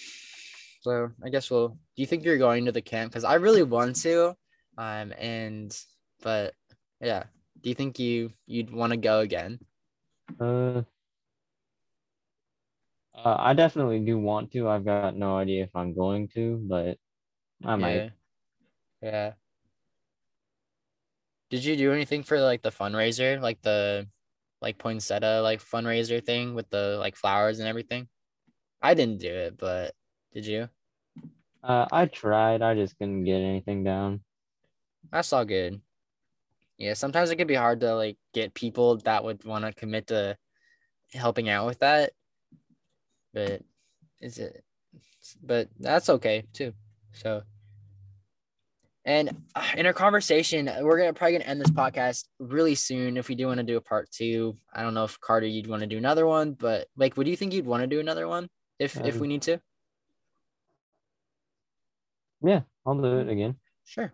So 0.85 1.09
I 1.23 1.29
guess 1.29 1.49
we'll. 1.49 1.69
Do 1.69 1.77
you 1.95 2.05
think 2.05 2.23
you're 2.23 2.37
going 2.37 2.65
to 2.65 2.71
the 2.71 2.79
camp? 2.79 3.09
Because 3.09 3.23
I 3.23 3.41
really 3.41 3.63
want 3.63 3.95
to, 4.03 4.37
um, 4.77 5.11
and 5.17 5.75
but 6.21 6.53
yeah. 7.01 7.23
Do 7.59 7.69
you 7.69 7.73
think 7.73 7.97
you 7.97 8.31
you'd 8.45 8.69
want 8.69 8.91
to 8.91 8.97
go 8.97 9.21
again? 9.21 9.57
Uh, 10.39 10.83
uh, 13.15 13.35
I 13.39 13.53
definitely 13.55 13.99
do 14.01 14.19
want 14.19 14.51
to. 14.51 14.69
I've 14.69 14.85
got 14.85 15.15
no 15.15 15.37
idea 15.37 15.63
if 15.63 15.71
I'm 15.73 15.95
going 15.95 16.27
to, 16.35 16.61
but 16.61 16.99
I 17.65 17.75
might. 17.77 17.95
Yeah. 17.95 18.09
Yeah. 19.01 19.31
Did 21.49 21.65
you 21.65 21.77
do 21.77 21.93
anything 21.93 22.21
for 22.21 22.39
like 22.39 22.61
the 22.61 22.69
fundraiser, 22.69 23.41
like 23.41 23.59
the 23.63 24.07
like 24.61 24.77
poinsettia 24.77 25.41
like 25.41 25.63
fundraiser 25.63 26.23
thing 26.23 26.53
with 26.53 26.69
the 26.69 26.97
like 26.99 27.15
flowers 27.15 27.57
and 27.57 27.67
everything? 27.67 28.07
I 28.83 28.93
didn't 28.93 29.17
do 29.17 29.33
it, 29.33 29.57
but 29.57 29.95
did 30.31 30.45
you? 30.45 30.69
Uh, 31.65 31.87
I 31.91 32.05
tried. 32.05 32.61
I 32.61 32.75
just 32.75 32.97
couldn't 32.97 33.23
get 33.23 33.41
anything 33.41 33.83
down. 33.83 34.21
That's 35.11 35.33
all 35.33 35.45
good. 35.45 35.81
Yeah, 36.77 36.93
sometimes 36.93 37.31
it 37.31 37.37
could 37.37 37.47
be 37.47 37.55
hard 37.55 37.79
to 37.79 37.95
like 37.95 38.17
get 38.33 38.53
people 38.53 38.97
that 38.97 39.23
would 39.23 39.43
want 39.45 39.65
to 39.65 39.73
commit 39.73 40.07
to 40.07 40.37
helping 41.13 41.49
out 41.49 41.65
with 41.65 41.79
that. 41.79 42.11
But 43.33 43.61
is 44.21 44.37
it 44.37 44.63
but 45.41 45.69
that's 45.79 46.09
okay 46.09 46.43
too. 46.53 46.73
So 47.13 47.41
and 49.05 49.35
uh, 49.55 49.63
in 49.77 49.85
our 49.85 49.93
conversation, 49.93 50.69
we're 50.81 50.97
gonna 50.97 51.13
probably 51.13 51.33
gonna 51.33 51.49
end 51.49 51.61
this 51.61 51.71
podcast 51.71 52.25
really 52.39 52.75
soon 52.75 53.17
if 53.17 53.27
we 53.27 53.35
do 53.35 53.47
want 53.47 53.57
to 53.57 53.63
do 53.63 53.77
a 53.77 53.81
part 53.81 54.11
two. 54.11 54.57
I 54.73 54.81
don't 54.83 54.93
know 54.93 55.03
if 55.03 55.19
Carter 55.19 55.47
you'd 55.47 55.67
want 55.67 55.81
to 55.81 55.87
do 55.87 55.97
another 55.97 56.25
one, 56.27 56.53
but 56.53 56.87
like 56.95 57.17
would 57.17 57.27
you 57.27 57.35
think 57.35 57.53
you'd 57.53 57.65
want 57.65 57.81
to 57.81 57.87
do 57.87 57.99
another 57.99 58.27
one 58.27 58.49
if 58.79 58.97
if 58.97 59.15
Um, 59.15 59.21
we 59.21 59.27
need 59.27 59.43
to? 59.43 59.59
Yeah, 62.45 62.61
I'll 62.85 62.95
do 62.95 63.17
it 63.17 63.29
again. 63.29 63.55
Sure. 63.85 64.13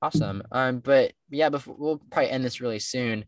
Awesome. 0.00 0.42
Um, 0.52 0.78
but 0.78 1.12
yeah, 1.30 1.48
before 1.48 1.74
we'll 1.76 2.00
probably 2.10 2.30
end 2.30 2.44
this 2.44 2.60
really 2.60 2.78
soon. 2.78 3.24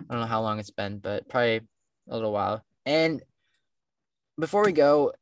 I 0.00 0.12
don't 0.12 0.22
know 0.22 0.26
how 0.26 0.40
long 0.40 0.58
it's 0.58 0.70
been, 0.70 0.98
but 0.98 1.28
probably 1.28 1.60
a 2.08 2.14
little 2.14 2.32
while. 2.32 2.64
And 2.86 3.22
before 4.38 4.64
we 4.64 4.72
go, 4.72 5.12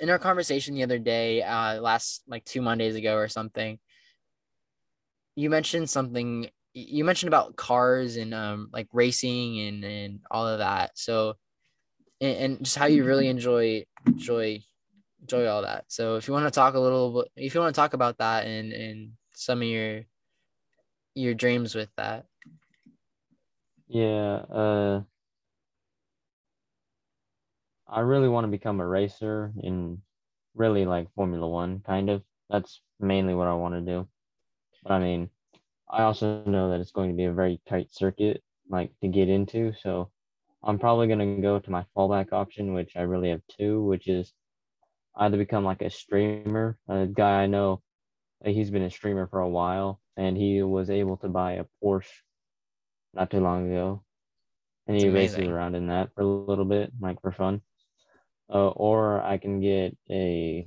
in 0.00 0.08
our 0.08 0.18
conversation 0.18 0.74
the 0.74 0.82
other 0.82 0.98
day, 0.98 1.42
uh, 1.42 1.80
last 1.80 2.22
like 2.26 2.44
two 2.44 2.62
Mondays 2.62 2.94
ago 2.94 3.16
or 3.16 3.28
something, 3.28 3.78
you 5.36 5.50
mentioned 5.50 5.90
something. 5.90 6.48
You 6.72 7.04
mentioned 7.04 7.28
about 7.28 7.56
cars 7.56 8.16
and 8.16 8.32
um 8.32 8.70
like 8.72 8.88
racing 8.92 9.60
and 9.60 9.84
and 9.84 10.20
all 10.30 10.46
of 10.46 10.60
that. 10.60 10.92
So, 10.94 11.34
and, 12.20 12.36
and 12.36 12.64
just 12.64 12.78
how 12.78 12.86
you 12.86 13.04
really 13.04 13.28
enjoy 13.28 13.84
enjoy 14.06 14.62
enjoy 15.32 15.48
all 15.48 15.62
that. 15.62 15.84
So 15.88 16.16
if 16.16 16.26
you 16.26 16.34
want 16.34 16.46
to 16.46 16.50
talk 16.50 16.74
a 16.74 16.80
little 16.80 17.22
bit, 17.22 17.32
if 17.36 17.54
you 17.54 17.60
want 17.60 17.74
to 17.74 17.80
talk 17.80 17.94
about 17.94 18.18
that 18.18 18.46
and 18.46 18.72
and 18.72 19.12
some 19.32 19.62
of 19.62 19.68
your 19.68 20.02
your 21.14 21.34
dreams 21.34 21.74
with 21.74 21.88
that. 21.96 22.26
Yeah, 23.88 24.34
uh, 24.52 25.02
I 27.88 28.00
really 28.00 28.28
want 28.28 28.44
to 28.44 28.50
become 28.50 28.80
a 28.80 28.86
racer 28.86 29.52
in 29.62 29.98
really 30.54 30.84
like 30.84 31.12
Formula 31.14 31.48
One, 31.48 31.80
kind 31.80 32.10
of. 32.10 32.22
That's 32.48 32.80
mainly 33.00 33.34
what 33.34 33.48
I 33.48 33.54
want 33.54 33.74
to 33.74 33.80
do. 33.80 34.08
But 34.82 34.92
I 34.92 34.98
mean, 35.00 35.30
I 35.88 36.02
also 36.02 36.42
know 36.44 36.70
that 36.70 36.80
it's 36.80 36.92
going 36.92 37.10
to 37.10 37.16
be 37.16 37.24
a 37.24 37.32
very 37.32 37.60
tight 37.68 37.92
circuit, 37.92 38.42
like 38.68 38.92
to 39.02 39.08
get 39.08 39.28
into. 39.28 39.72
So 39.80 40.10
I'm 40.62 40.78
probably 40.78 41.08
going 41.08 41.36
to 41.36 41.42
go 41.42 41.58
to 41.58 41.70
my 41.70 41.84
fallback 41.96 42.32
option, 42.32 42.74
which 42.74 42.92
I 42.96 43.02
really 43.02 43.30
have 43.30 43.42
two, 43.48 43.82
which 43.82 44.06
is 44.08 44.32
either 45.20 45.36
become 45.36 45.64
like 45.64 45.82
a 45.82 45.90
streamer. 45.90 46.76
A 46.88 47.06
guy 47.06 47.42
I 47.42 47.46
know, 47.46 47.82
he's 48.44 48.70
been 48.70 48.82
a 48.82 48.90
streamer 48.90 49.26
for 49.28 49.40
a 49.40 49.48
while, 49.48 50.00
and 50.16 50.36
he 50.36 50.62
was 50.62 50.90
able 50.90 51.16
to 51.18 51.28
buy 51.28 51.52
a 51.52 51.66
Porsche 51.82 52.08
not 53.14 53.30
too 53.30 53.40
long 53.40 53.70
ago, 53.70 54.02
and 54.86 54.96
That's 54.96 55.04
he 55.04 55.10
races 55.10 55.36
amazing. 55.36 55.52
around 55.52 55.74
in 55.76 55.86
that 55.88 56.10
for 56.14 56.22
a 56.22 56.26
little 56.26 56.64
bit, 56.64 56.90
like 57.00 57.20
for 57.20 57.32
fun. 57.32 57.60
Uh, 58.52 58.68
or 58.70 59.22
I 59.22 59.38
can 59.38 59.60
get 59.60 59.96
a 60.10 60.66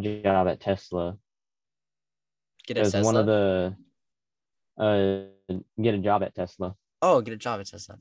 job 0.00 0.48
at 0.48 0.60
Tesla 0.60 1.18
Get 2.66 2.78
a 2.78 2.90
Tesla. 2.90 3.02
one 3.02 3.16
of 3.16 3.26
the 3.26 3.74
uh 4.78 5.56
get 5.82 5.94
a 5.94 5.98
job 5.98 6.22
at 6.22 6.34
Tesla. 6.34 6.74
oh, 7.02 7.20
get 7.20 7.34
a 7.34 7.36
job 7.36 7.60
at 7.60 7.66
Tesla. 7.66 7.98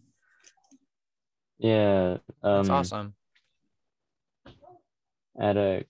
Yeah, 1.60 2.17
That's 2.43 2.69
um, 2.69 2.75
awesome. 2.75 3.15
At 5.39 5.58
a 5.58 5.86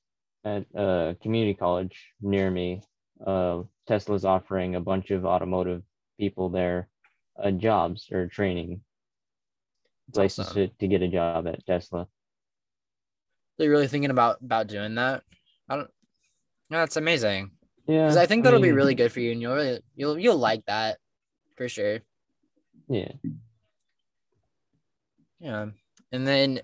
at 0.46 0.66
a 0.76 1.16
community 1.22 1.54
college 1.54 2.14
near 2.22 2.50
me, 2.50 2.82
uh, 3.26 3.64
Tesla's 3.88 4.26
offering 4.26 4.76
a 4.76 4.82
bunch 4.82 5.12
of 5.12 5.26
automotive 5.26 5.84
people 6.20 6.50
there 6.50 6.90
uh, 7.42 7.52
jobs 7.52 8.08
or 8.12 8.28
training 8.28 8.82
places 10.14 10.48
awesome. 10.48 10.68
to, 10.68 10.74
to 10.80 10.88
get 10.88 11.02
a 11.02 11.08
job 11.08 11.48
at 11.48 11.66
Tesla. 11.66 12.08
So 13.58 13.64
you're 13.64 13.72
really 13.72 13.88
thinking 13.88 14.12
about 14.12 14.38
about 14.42 14.68
doing 14.68 14.96
that? 14.96 15.24
I 15.70 15.78
don't. 15.78 15.90
No, 16.70 16.80
that's 16.80 16.98
amazing. 16.98 17.52
Yeah, 17.88 18.04
Because 18.04 18.18
I 18.18 18.26
think 18.26 18.44
that'll 18.44 18.60
be 18.60 18.68
mean, 18.68 18.76
really 18.76 18.96
good 18.96 19.12
for 19.12 19.20
you, 19.20 19.32
and 19.32 19.42
you'll 19.42 19.56
really 19.56 19.80
you'll 19.96 20.20
you'll 20.20 20.38
like 20.38 20.66
that 20.66 20.98
for 21.56 21.68
sure. 21.68 22.00
yeah. 22.90 23.12
Yeah. 25.40 25.68
And 26.12 26.28
then, 26.28 26.62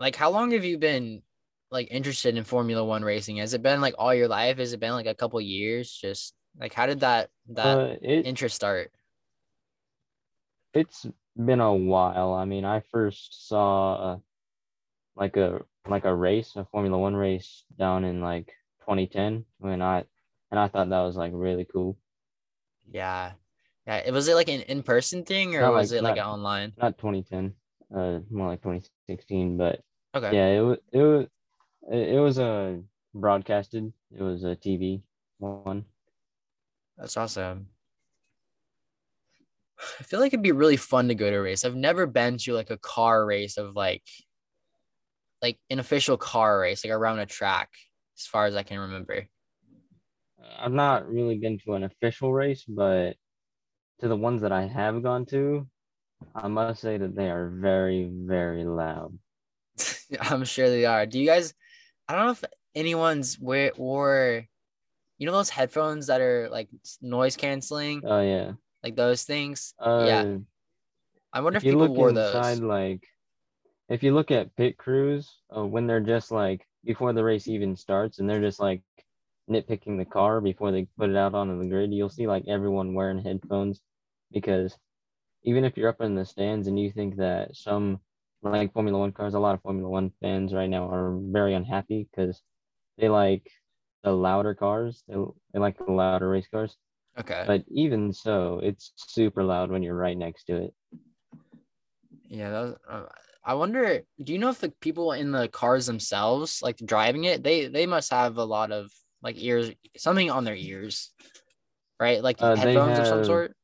like, 0.00 0.16
how 0.16 0.30
long 0.30 0.50
have 0.52 0.64
you 0.64 0.78
been 0.78 1.22
like 1.72 1.88
interested 1.90 2.36
in 2.36 2.44
Formula 2.44 2.84
One 2.84 3.02
racing? 3.02 3.38
Has 3.38 3.54
it 3.54 3.62
been 3.62 3.80
like 3.80 3.94
all 3.98 4.14
your 4.14 4.28
life? 4.28 4.58
Has 4.58 4.72
it 4.72 4.80
been 4.80 4.92
like 4.92 5.06
a 5.06 5.14
couple 5.14 5.40
years? 5.40 5.90
Just 5.90 6.34
like, 6.60 6.72
how 6.74 6.86
did 6.86 7.00
that 7.00 7.30
that 7.50 7.66
Uh, 7.78 7.96
it 8.02 8.26
interest 8.26 8.54
start? 8.54 8.92
it's 10.74 11.06
been 11.36 11.60
a 11.60 11.74
while. 11.74 12.32
I 12.34 12.44
mean, 12.44 12.64
I 12.64 12.80
first 12.90 13.48
saw 13.48 13.94
uh, 13.94 14.18
like 15.16 15.36
a 15.36 15.60
like 15.88 16.04
a 16.04 16.14
race, 16.14 16.52
a 16.56 16.64
Formula 16.66 16.98
One 16.98 17.16
race 17.16 17.64
down 17.78 18.04
in 18.04 18.20
like 18.20 18.46
2010 18.80 19.44
when 19.58 19.82
I 19.82 20.04
and 20.50 20.60
I 20.60 20.68
thought 20.68 20.90
that 20.90 21.00
was 21.00 21.16
like 21.16 21.32
really 21.34 21.64
cool. 21.70 21.98
Yeah. 22.90 23.32
Yeah. 23.86 23.96
It 23.96 24.12
was 24.12 24.28
it 24.28 24.34
like 24.34 24.48
an 24.48 24.62
in 24.62 24.82
person 24.82 25.24
thing 25.24 25.56
or 25.56 25.62
Not 25.62 25.72
was 25.74 25.92
like- 25.92 25.98
it 25.98 26.04
like 26.04 26.16
not- 26.16 26.26
online? 26.34 26.72
Not 26.78 26.98
2010, 26.98 27.54
uh, 27.94 28.20
more 28.30 28.48
like 28.48 28.62
2016. 28.62 29.56
But 29.56 29.80
Okay. 30.14 30.34
yeah, 30.34 30.48
it 30.48 30.60
was 30.60 30.78
it 30.92 31.02
was 31.02 31.26
it 31.90 32.16
it 32.16 32.20
was 32.20 32.38
a 32.38 32.80
broadcasted. 33.14 33.92
It 34.16 34.22
was 34.22 34.44
a 34.44 34.56
TV 34.56 35.02
one. 35.38 35.84
That's 36.96 37.16
awesome. 37.16 37.68
I 40.00 40.04
feel 40.04 40.20
like 40.20 40.32
it'd 40.32 40.42
be 40.42 40.52
really 40.52 40.76
fun 40.76 41.08
to 41.08 41.14
go 41.14 41.28
to 41.28 41.36
a 41.36 41.42
race. 41.42 41.64
I've 41.64 41.74
never 41.74 42.06
been 42.06 42.38
to 42.38 42.52
like 42.52 42.70
a 42.70 42.78
car 42.78 43.26
race 43.26 43.56
of 43.56 43.74
like 43.74 44.02
like 45.40 45.58
an 45.70 45.80
official 45.80 46.16
car 46.16 46.60
race, 46.60 46.84
like 46.84 46.92
around 46.92 47.18
a 47.18 47.26
track, 47.26 47.70
as 48.16 48.26
far 48.26 48.46
as 48.46 48.54
I 48.54 48.62
can 48.62 48.78
remember. 48.78 49.26
I've 50.58 50.72
not 50.72 51.08
really 51.08 51.38
been 51.38 51.58
to 51.60 51.74
an 51.74 51.82
official 51.82 52.32
race, 52.32 52.64
but 52.66 53.16
to 54.00 54.08
the 54.08 54.16
ones 54.16 54.42
that 54.42 54.52
I 54.52 54.66
have 54.66 55.02
gone 55.02 55.26
to, 55.26 55.66
I 56.34 56.46
must 56.48 56.80
say 56.80 56.96
that 56.98 57.16
they 57.16 57.30
are 57.30 57.48
very, 57.48 58.10
very 58.12 58.64
loud. 58.64 59.18
I'm 60.20 60.44
sure 60.44 60.68
they 60.68 60.84
are. 60.84 61.06
Do 61.06 61.18
you 61.18 61.26
guys 61.26 61.54
I 62.08 62.14
don't 62.14 62.26
know 62.26 62.32
if 62.32 62.44
anyone's 62.74 63.38
wear 63.38 63.72
or 63.76 64.46
you 65.18 65.26
know 65.26 65.32
those 65.32 65.50
headphones 65.50 66.08
that 66.08 66.20
are 66.20 66.48
like 66.50 66.68
noise 67.00 67.36
canceling, 67.36 68.02
Oh 68.04 68.20
yeah. 68.20 68.52
like 68.82 68.96
those 68.96 69.24
things? 69.24 69.74
Uh, 69.78 70.04
yeah. 70.06 70.36
I 71.32 71.40
wonder 71.40 71.56
if, 71.56 71.62
if 71.62 71.66
you 71.66 71.72
people 71.72 71.88
look 71.88 71.96
wore 71.96 72.10
inside, 72.10 72.58
those. 72.58 72.60
like, 72.60 73.08
if 73.88 74.02
you 74.02 74.14
look 74.14 74.30
at 74.30 74.54
pit 74.56 74.76
crews, 74.76 75.30
uh, 75.56 75.64
when 75.64 75.86
they're 75.86 76.00
just 76.00 76.30
like 76.30 76.66
before 76.84 77.12
the 77.12 77.24
race 77.24 77.46
even 77.48 77.76
starts, 77.76 78.18
and 78.18 78.28
they're 78.28 78.40
just 78.40 78.60
like 78.60 78.82
nitpicking 79.50 79.98
the 79.98 80.04
car 80.04 80.40
before 80.40 80.70
they 80.72 80.86
put 80.98 81.10
it 81.10 81.16
out 81.16 81.34
onto 81.34 81.58
the 81.58 81.68
grid. 81.68 81.92
You'll 81.92 82.08
see 82.08 82.26
like 82.26 82.44
everyone 82.48 82.94
wearing 82.94 83.22
headphones 83.22 83.80
because 84.32 84.76
even 85.44 85.64
if 85.64 85.76
you're 85.76 85.88
up 85.88 86.00
in 86.00 86.14
the 86.14 86.24
stands 86.24 86.68
and 86.68 86.78
you 86.78 86.90
think 86.90 87.16
that 87.16 87.56
some 87.56 88.00
like 88.42 88.72
Formula 88.72 88.98
One 88.98 89.12
cars, 89.12 89.34
a 89.34 89.38
lot 89.38 89.54
of 89.54 89.62
Formula 89.62 89.88
One 89.88 90.12
fans 90.20 90.52
right 90.52 90.68
now 90.70 90.90
are 90.90 91.18
very 91.20 91.54
unhappy 91.54 92.08
because 92.10 92.42
they 92.98 93.08
like 93.08 93.50
the 94.04 94.12
louder 94.12 94.54
cars. 94.54 95.04
They, 95.08 95.14
they 95.52 95.60
like 95.60 95.78
the 95.78 95.92
louder 95.92 96.28
race 96.28 96.48
cars. 96.48 96.76
Okay. 97.18 97.44
But 97.46 97.64
even 97.70 98.12
so, 98.12 98.60
it's 98.62 98.92
super 98.96 99.44
loud 99.44 99.70
when 99.70 99.82
you're 99.82 99.94
right 99.94 100.16
next 100.16 100.44
to 100.44 100.56
it. 100.56 100.74
Yeah, 102.28 102.50
that 102.50 102.60
was, 102.62 102.74
uh, 102.88 103.02
I 103.44 103.54
wonder. 103.54 104.02
Do 104.22 104.32
you 104.32 104.38
know 104.38 104.48
if 104.48 104.60
the 104.60 104.72
people 104.80 105.12
in 105.12 105.32
the 105.32 105.48
cars 105.48 105.86
themselves, 105.86 106.62
like 106.62 106.78
driving 106.78 107.24
it, 107.24 107.42
they 107.42 107.66
they 107.66 107.86
must 107.86 108.10
have 108.10 108.38
a 108.38 108.44
lot 108.44 108.72
of 108.72 108.90
like 109.22 109.36
ears, 109.38 109.70
something 109.96 110.30
on 110.30 110.44
their 110.44 110.54
ears, 110.54 111.12
right? 112.00 112.22
Like 112.22 112.40
Uh, 112.40 112.56
headphones 112.56 112.98
of 112.98 113.06
some 113.06 113.24
sort. 113.24 113.54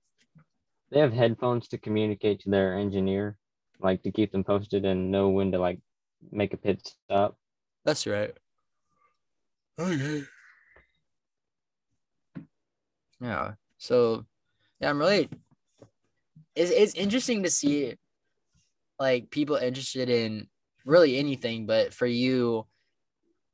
They 0.91 1.01
have 1.01 1.13
headphones 1.13 1.69
to 1.69 1.79
communicate 1.79 2.41
to 2.41 2.51
their 2.51 2.77
engineer, 2.77 3.38
like 3.81 4.03
to 4.03 4.11
keep 4.11 4.33
them 4.33 4.45
posted 4.45 4.85
and 4.85 5.11
know 5.11 5.29
when 5.29 5.53
to 5.53 5.59
like 5.59 5.81
make 6.31 6.53
a 6.55 6.57
pit 6.57 6.81
stop. 7.05 7.37
That's 7.85 8.07
right. 8.07 8.37
Okay. 9.79 10.25
Yeah. 13.21 13.53
So, 13.79 14.27
yeah, 14.81 14.91
I'm 14.91 14.99
really. 14.99 15.29
It's 16.55 16.71
it's 16.71 16.95
interesting 16.95 17.45
to 17.45 17.51
see, 17.51 17.95
like 18.99 19.31
people 19.31 19.57
interested 19.57 20.09
in 20.11 20.49
really 20.85 21.19
anything, 21.19 21.67
but 21.67 21.95
for 21.95 22.07
you, 22.07 22.67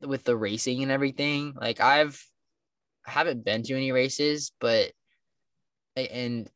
with 0.01 0.25
the 0.25 0.37
racing 0.37 0.83
and 0.83 0.91
everything, 0.91 1.55
like 1.61 1.81
I've, 1.81 2.23
I 3.07 3.11
haven't 3.11 3.45
been 3.45 3.63
to 3.65 3.75
any 3.75 3.93
races, 3.93 4.53
but, 4.61 4.93
and, 5.97 6.49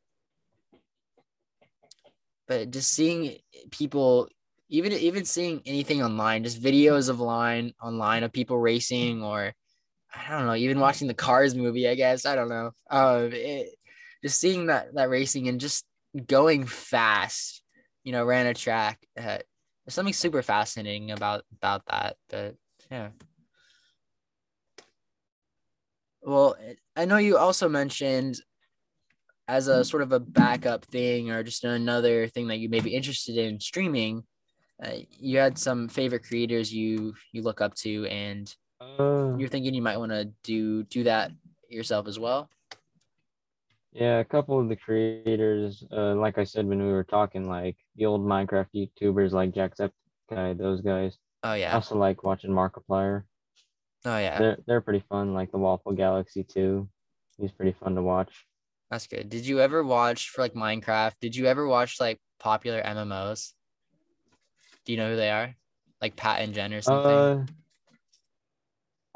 but 2.49 2.71
just 2.71 2.93
seeing 2.93 3.37
people 3.71 4.29
even 4.71 4.93
even 4.93 5.25
seeing 5.25 5.63
anything 5.65 6.03
online, 6.03 6.45
just 6.45 6.63
videos 6.63 7.09
of 7.09 7.21
line 7.21 7.73
online 7.83 8.23
of 8.23 8.33
people 8.33 8.59
racing, 8.59 9.23
or 9.23 9.53
I 10.15 10.31
don't 10.31 10.47
know, 10.47 10.55
even 10.55 10.81
watching 10.81 11.09
the 11.09 11.15
Cars 11.15 11.55
movie. 11.55 11.89
I 11.89 11.95
guess 11.95 12.27
I 12.27 12.35
don't 12.35 12.49
know. 12.49 12.73
Um, 12.91 13.31
it, 13.33 13.75
just 14.23 14.41
seeing 14.41 14.67
that 14.67 14.95
that 14.95 15.09
racing 15.11 15.49
and 15.49 15.61
just 15.61 15.85
going 16.27 16.67
fast. 16.67 17.63
You 18.05 18.13
know, 18.13 18.25
ran 18.25 18.47
a 18.47 18.55
track. 18.55 18.99
Uh, 19.19 19.39
there's 19.85 19.95
something 19.95 20.15
super 20.15 20.43
fascinating 20.43 21.11
about 21.11 21.45
about 21.57 21.83
that. 21.87 22.17
But 22.29 22.57
yeah. 22.91 23.11
Well, 26.23 26.57
I 26.97 27.05
know 27.05 27.17
you 27.17 27.39
also 27.39 27.69
mentioned 27.69 28.41
as 29.49 29.67
a 29.67 29.85
sort 29.85 30.03
of 30.03 30.13
a 30.13 30.21
backup 30.21 30.85
thing 30.87 31.31
or 31.31 31.43
just 31.43 31.65
another 31.65 32.29
thing 32.29 32.49
that 32.49 32.59
you 32.59 32.69
may 32.69 32.81
be 32.81 32.95
interested 32.95 33.37
in 33.37 33.59
streaming 33.59 34.23
uh, 34.85 34.91
you 35.19 35.39
had 35.39 35.59
some 35.59 35.89
favorite 35.89 36.23
creators 36.23 36.73
you 36.73 37.15
you 37.33 37.43
look 37.43 37.61
up 37.61 37.75
to 37.75 38.07
and 38.07 38.55
Uh, 38.81 39.35
you're 39.39 39.49
thinking 39.49 39.75
you 39.75 39.83
might 39.83 39.97
want 39.99 40.13
to 40.13 40.31
do 40.45 40.85
do 40.85 41.03
that 41.05 41.33
yourself 41.69 42.07
as 42.07 42.19
well 42.19 42.49
yeah, 43.93 44.19
a 44.21 44.25
couple 44.25 44.61
of 44.61 44.69
the 44.69 44.77
creators, 44.77 45.83
uh, 45.91 46.15
like 46.15 46.39
I 46.39 46.45
said 46.45 46.67
when 46.69 46.79
we 46.81 46.93
were 46.93 47.05
talking, 47.05 47.49
like 47.49 47.77
the 47.97 48.05
old 48.07 48.21
Minecraft 48.21 48.69
YouTubers 48.75 49.33
like 49.33 49.53
Jacksepticeye, 49.53 50.57
those 50.57 50.83
guys. 50.83 51.17
oh 51.43 51.51
I 51.51 51.57
yeah 51.57 51.75
also 51.75 51.97
like 51.97 52.23
watching 52.23 52.51
Markiplier. 52.51 53.25
oh 54.05 54.19
yeah 54.19 54.39
They're 54.39 54.59
they're 54.67 54.81
pretty 54.83 55.03
fun, 55.09 55.35
like 55.35 55.51
the 55.51 55.59
Waffle 55.59 55.93
Galaxy 55.93 56.45
too. 56.45 56.89
He's 57.41 57.51
pretty 57.51 57.75
fun 57.81 57.95
to 57.97 58.03
watch. 58.03 58.47
That's 58.91 59.07
good 59.07 59.29
did 59.29 59.47
you 59.47 59.61
ever 59.61 59.83
watch 59.85 60.31
for 60.31 60.41
like 60.43 60.55
minecraft 60.55 61.15
did 61.21 61.37
you 61.37 61.47
ever 61.47 61.67
watch 61.67 62.01
like 62.01 62.19
popular 62.41 62.81
mmos 62.83 63.53
do 64.85 64.93
you 64.93 64.99
know 64.99 65.11
who 65.11 65.17
they 65.17 65.31
are 65.31 65.55
like 66.01 66.17
pat 66.17 66.41
and 66.41 66.55
jen 66.55 66.73
or 66.73 66.81
something 66.83 67.11
Uh, 67.11 67.45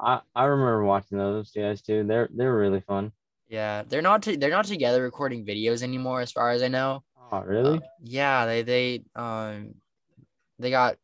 I 0.00 0.20
I 0.34 0.44
remember 0.46 0.84
watching 0.84 1.16
those 1.18 1.50
guys 1.52 1.80
too. 1.80 2.02
They're 2.04 2.28
they're 2.34 2.54
really 2.54 2.80
fun. 2.80 3.12
yeah 3.48 3.82
they're 3.86 4.02
not 4.02 4.22
to, 4.22 4.36
they're 4.36 4.50
not 4.50 4.64
together 4.64 5.02
recording 5.02 5.46
videos 5.46 5.82
anymore 5.82 6.20
as 6.20 6.32
far 6.32 6.50
as 6.50 6.62
i 6.62 6.68
know 6.68 7.02
Oh, 7.30 7.40
really? 7.40 7.78
Uh, 7.78 7.80
yeah, 8.02 8.44
they 8.44 8.60
they 8.62 9.04
um 9.16 9.74
they 10.58 10.68
got 10.70 10.96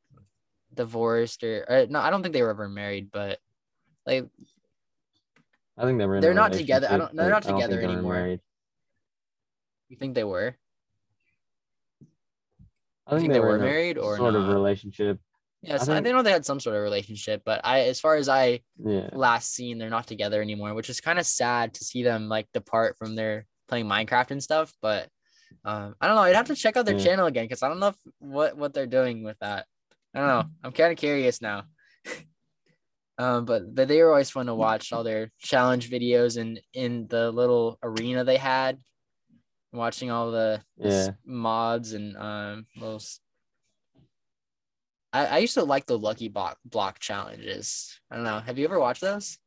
divorced 0.75 1.43
or, 1.43 1.65
or 1.67 1.87
no, 1.89 2.01
I 2.01 2.11
don't 2.11 2.23
think 2.23 2.35
they 2.35 2.43
were 2.43 2.51
ever 2.51 2.69
married, 2.69 3.09
but 3.11 3.39
like 4.05 4.27
I 5.79 5.85
think 5.85 5.99
they 5.99 6.05
were. 6.05 6.21
They're 6.21 6.35
not 6.35 6.53
together. 6.53 6.87
I 6.91 6.99
don't- 6.99 7.17
they're 7.17 7.31
not 7.31 7.47
I 7.47 7.51
don't 7.51 7.61
think 7.61 7.71
together 7.71 7.81
anymore. 7.83 8.37
You 9.88 9.96
think 9.96 10.14
they 10.14 10.24
were. 10.24 10.55
I 13.07 13.12
think, 13.12 13.20
think 13.22 13.33
they, 13.33 13.35
they 13.35 13.40
were, 13.40 13.48
were 13.53 13.59
married 13.59 13.96
or 13.96 14.16
sort 14.16 14.35
of 14.35 14.48
relationship. 14.48 15.18
Yes, 15.62 15.81
I 15.88 15.92
I, 15.92 15.94
think- 15.96 16.05
they 16.05 16.12
know 16.12 16.22
they 16.22 16.31
had 16.31 16.44
some 16.44 16.61
sort 16.61 16.77
of 16.77 16.83
relationship, 16.83 17.42
but 17.44 17.61
I 17.64 17.81
as 17.81 18.01
far 18.01 18.16
as 18.16 18.29
I 18.29 18.61
Yeah. 18.79 19.09
last 19.12 19.53
seen, 19.55 19.79
they're 19.79 19.90
not 19.90 20.07
together 20.07 20.40
anymore, 20.42 20.74
which 20.74 20.90
is 20.90 21.01
kind 21.01 21.18
of 21.18 21.27
sad 21.27 21.74
to 21.74 21.85
see 21.85 22.03
them 22.03 22.29
like 22.29 22.46
depart 22.53 22.96
from 22.98 23.16
their 23.16 23.46
playing 23.66 23.87
Minecraft 23.87 24.31
and 24.33 24.42
stuff. 24.42 24.72
But 24.83 25.09
um, 25.64 25.94
I 26.01 26.07
don't 26.07 26.16
know. 26.16 26.22
I'd 26.22 26.37
have 26.37 26.46
to 26.48 26.55
check 26.55 26.77
out 26.77 26.85
their 26.85 26.96
Yeah. 26.98 27.05
channel 27.05 27.27
again 27.27 27.44
because 27.44 27.62
I 27.62 27.68
don't 27.68 27.81
know 27.81 27.88
if, 27.88 27.96
what 28.18 28.57
what 28.57 28.74
they're 28.74 28.87
doing 28.87 29.24
with 29.24 29.38
that. 29.40 29.66
I 30.14 30.18
don't 30.20 30.29
know. 30.29 30.44
I'm 30.62 30.72
kind 30.72 30.92
of 30.92 30.98
curious 30.98 31.40
now. 31.42 31.64
um, 33.18 33.44
but 33.46 33.74
but 33.74 33.88
they 33.88 34.03
were 34.03 34.11
always 34.11 34.31
fun 34.31 34.46
to 34.46 34.55
watch 34.55 34.92
all 34.92 35.03
their 35.03 35.33
challenge 35.38 35.90
videos 35.90 36.38
and 36.40 36.61
in 36.74 37.09
the 37.09 37.33
little 37.33 37.79
arena 37.83 38.22
they 38.24 38.37
had, 38.37 38.79
watching 39.73 40.11
all 40.11 40.31
the 40.31 40.63
Yeah. 40.77 41.11
mods 41.25 41.93
and 41.93 42.17
um 42.17 42.67
little. 42.77 43.03
I, 45.13 45.27
I 45.27 45.39
used 45.39 45.55
to 45.55 45.65
like 45.65 45.87
the 45.87 45.99
lucky 45.99 46.29
block 46.29 46.59
block 46.65 46.99
challenges. 46.99 47.99
I 48.11 48.17
don't 48.17 48.25
know. 48.25 48.41
Have 48.41 48.59
you 48.59 48.65
ever 48.65 48.79
watched 48.79 49.01
those? 49.01 49.39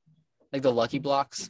Like 0.51 0.61
the 0.63 0.71
lucky 0.71 0.99
blocks? 0.99 1.49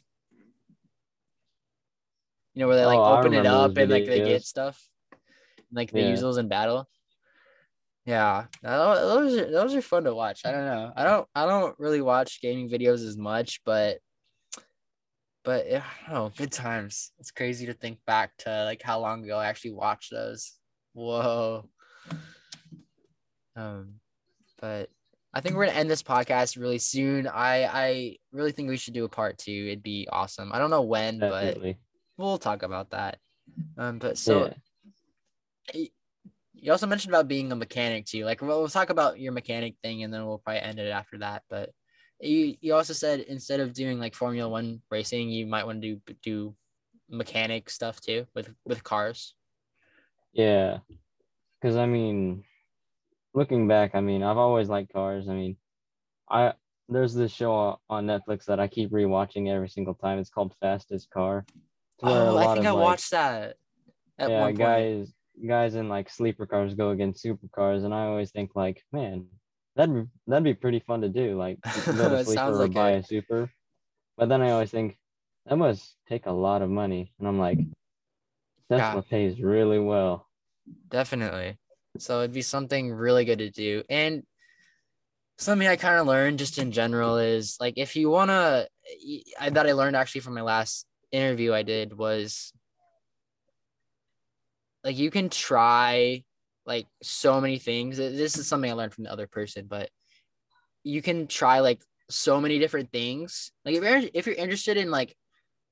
You 2.54 2.62
know, 2.62 2.68
where 2.68 2.76
they 2.76 2.86
like 2.86 3.00
Oh, 3.00 3.20
open 3.20 3.34
it 3.34 3.46
up 3.46 3.78
and 3.78 3.90
like 3.90 4.06
they 4.06 4.18
get 4.18 4.44
stuff. 4.44 4.82
Like 5.72 5.92
they 5.92 6.02
Yeah. 6.02 6.10
use 6.10 6.22
those 6.22 6.38
in 6.38 6.50
battle. 6.50 6.88
Yeah. 8.06 8.48
Those 8.62 9.38
are 9.38 9.52
those 9.52 9.74
are 9.76 9.82
fun 9.82 10.04
to 10.04 10.14
watch. 10.14 10.42
I 10.46 10.52
don't 10.52 10.66
know. 10.66 10.92
I 10.96 11.04
don't 11.04 11.28
I 11.34 11.46
don't 11.46 11.80
really 11.80 12.02
watch 12.02 12.42
gaming 12.42 12.70
videos 12.70 13.06
as 13.08 13.16
much, 13.18 13.62
but 13.64 14.00
but 15.43 15.69
yeah, 15.69 15.84
I 16.08 16.12
don't 16.12 16.23
know, 16.23 16.32
good 16.36 16.51
times. 16.51 17.12
It's 17.19 17.32
crazy 17.32 17.65
to 17.65 17.73
think 17.73 17.99
back 18.06 18.36
to 18.39 18.63
like 18.65 18.82
how 18.82 18.99
long 18.99 19.23
ago 19.23 19.38
I 19.38 19.47
actually 19.47 19.71
watched 19.71 20.12
those. 20.12 20.54
Whoa. 20.93 21.69
Um, 23.56 23.95
but 24.60 24.89
I 25.34 25.41
think 25.41 25.56
we're 25.56 25.65
gonna 25.65 25.77
end 25.77 25.89
this 25.89 26.04
podcast 26.04 26.60
really 26.60 26.77
soon. 26.77 27.27
I 27.27 27.63
I 27.65 28.17
really 28.32 28.51
think 28.51 28.69
we 28.69 28.77
should 28.77 28.93
do 28.93 29.06
a 29.06 29.10
part 29.10 29.38
two. 29.38 29.67
It'd 29.67 29.84
be 29.84 30.08
awesome. 30.12 30.51
I 30.54 30.60
don't 30.60 30.69
know 30.69 30.82
when, 30.82 31.19
but 31.19 31.58
we'll 32.17 32.38
talk 32.38 32.63
about 32.63 32.91
that. 32.91 33.17
Um, 33.77 33.99
but 33.99 34.17
so 34.17 34.54
yeah. 35.73 35.86
you 36.54 36.71
also 36.71 36.88
mentioned 36.88 37.13
about 37.13 37.27
being 37.27 37.51
a 37.51 37.56
mechanic 37.56 38.06
too. 38.06 38.25
Like 38.25 38.41
we'll, 38.41 38.60
we'll 38.60 38.69
talk 38.69 38.89
about 38.89 39.19
your 39.19 39.32
mechanic 39.32 39.75
thing, 39.82 40.04
and 40.04 40.13
then 40.13 40.25
we'll 40.25 40.38
probably 40.38 40.62
end 40.62 40.80
it 40.80 40.89
after 40.89 41.17
that. 41.19 41.43
But 41.49 41.71
you 42.22 42.56
you 42.62 42.74
also 42.74 42.94
said 42.94 43.22
instead 43.22 43.60
of 43.60 43.74
doing 43.74 44.00
like 44.00 44.16
Formula 44.16 44.50
One 44.50 44.82
racing, 44.90 45.30
you 45.30 45.46
might 45.46 45.66
want 45.66 45.82
to 45.82 45.96
do 45.96 46.16
do 46.24 46.56
mechanic 47.10 47.70
stuff 47.70 48.00
too 48.00 48.26
with 48.34 48.54
with 48.66 48.84
cars. 48.84 49.36
Yeah. 50.34 50.80
Because 51.62 51.78
I 51.78 51.86
mean, 51.86 52.44
looking 53.34 53.67
back, 53.67 53.92
I 53.94 54.02
mean, 54.02 54.24
I've 54.24 54.38
always 54.38 54.69
liked 54.69 54.94
cars. 54.94 55.28
I 55.30 55.34
mean, 55.34 55.58
I 56.30 56.54
there's 56.90 57.13
this 57.13 57.32
show 57.32 57.80
on 57.90 58.06
Netflix 58.06 58.46
that 58.46 58.60
I 58.60 58.67
keep 58.67 58.92
rewatching 58.92 59.50
every 59.50 59.69
single 59.69 59.94
time. 59.94 60.19
It's 60.19 60.30
called 60.30 60.54
Fastest 60.60 61.10
Car. 61.10 61.46
It's 61.48 62.04
where 62.04 62.22
a 62.22 62.32
Oh, 62.32 62.38
I 62.38 62.54
think 62.54 62.65
I 62.65 62.72
like, 62.72 62.84
watched 62.84 63.12
that. 63.12 63.56
At 64.19 64.30
yeah, 64.30 64.42
one 64.42 64.50
point. 64.50 64.60
guys 64.60 65.13
guys 65.48 65.76
in 65.76 65.90
like 65.90 66.10
sleeper 66.10 66.46
cars 66.46 66.74
go 66.74 66.92
against 66.92 67.24
supercars, 67.24 67.84
and 67.84 67.94
I 67.94 68.06
always 68.06 68.32
think 68.32 68.52
like, 68.56 68.84
man, 68.92 69.26
that'd 69.76 70.10
that'd 70.28 70.44
be 70.44 70.54
pretty 70.54 70.80
fun 70.80 71.02
to 71.02 71.10
do. 71.10 71.38
Like 71.38 71.60
go 71.86 72.10
to 72.10 72.24
sleeper 72.26 72.44
or 72.44 72.52
like 72.54 72.74
buy 72.74 72.92
it. 72.92 73.00
a 73.00 73.04
super. 73.04 73.52
But 74.17 74.30
then 74.30 74.42
I 74.42 74.52
always 74.52 74.72
think 74.72 74.98
that 75.46 75.58
must 75.58 75.96
take 76.08 76.26
a 76.26 76.32
lot 76.32 76.62
of 76.62 76.69
money, 76.69 77.13
and 77.19 77.28
I'm 77.28 77.40
like, 77.40 77.60
Tesla 78.69 79.02
pays 79.02 79.42
really 79.42 79.80
well. 79.80 80.28
Definitely. 80.90 81.58
So 81.98 82.19
it'd 82.19 82.34
be 82.34 82.42
something 82.42 82.94
really 82.94 83.26
good 83.26 83.40
to 83.40 83.50
do. 83.50 83.84
And 83.90 84.24
something 85.38 85.67
I 85.67 85.76
kind 85.76 86.00
of 86.00 86.08
learned 86.08 86.40
just 86.40 86.58
in 86.58 86.72
general 86.72 87.17
is 87.17 87.58
like 87.60 87.74
if 87.78 87.96
you 87.96 88.10
want 88.10 88.30
to 88.30 88.67
I 89.40 89.50
that 89.50 89.67
I 89.67 89.74
learned 89.74 89.96
actually 89.96 90.22
from 90.22 90.36
my 90.36 90.42
last 90.42 90.86
interview 91.12 91.52
I 91.52 91.63
did 91.63 91.98
was 91.98 92.54
like 94.84 94.98
you 94.98 95.10
can 95.10 95.30
try 95.30 96.24
like 96.66 96.88
so 97.02 97.42
many 97.42 97.58
things. 97.58 97.98
This 97.98 98.38
is 98.38 98.48
something 98.48 98.70
I 98.70 98.74
learned 98.74 98.94
from 98.94 99.04
the 99.04 99.12
other 99.12 99.28
person, 99.28 99.66
but 99.68 99.90
you 100.84 101.02
can 101.02 101.28
try 101.28 101.60
like 101.60 101.82
so 102.10 102.42
many 102.42 102.60
different 102.60 102.92
things. 102.92 103.52
Like 103.66 103.76
if 103.76 103.84
you're 103.84 104.10
if 104.14 104.26
you're 104.26 104.36
interested 104.36 104.78
in 104.78 104.92
like 104.92 105.16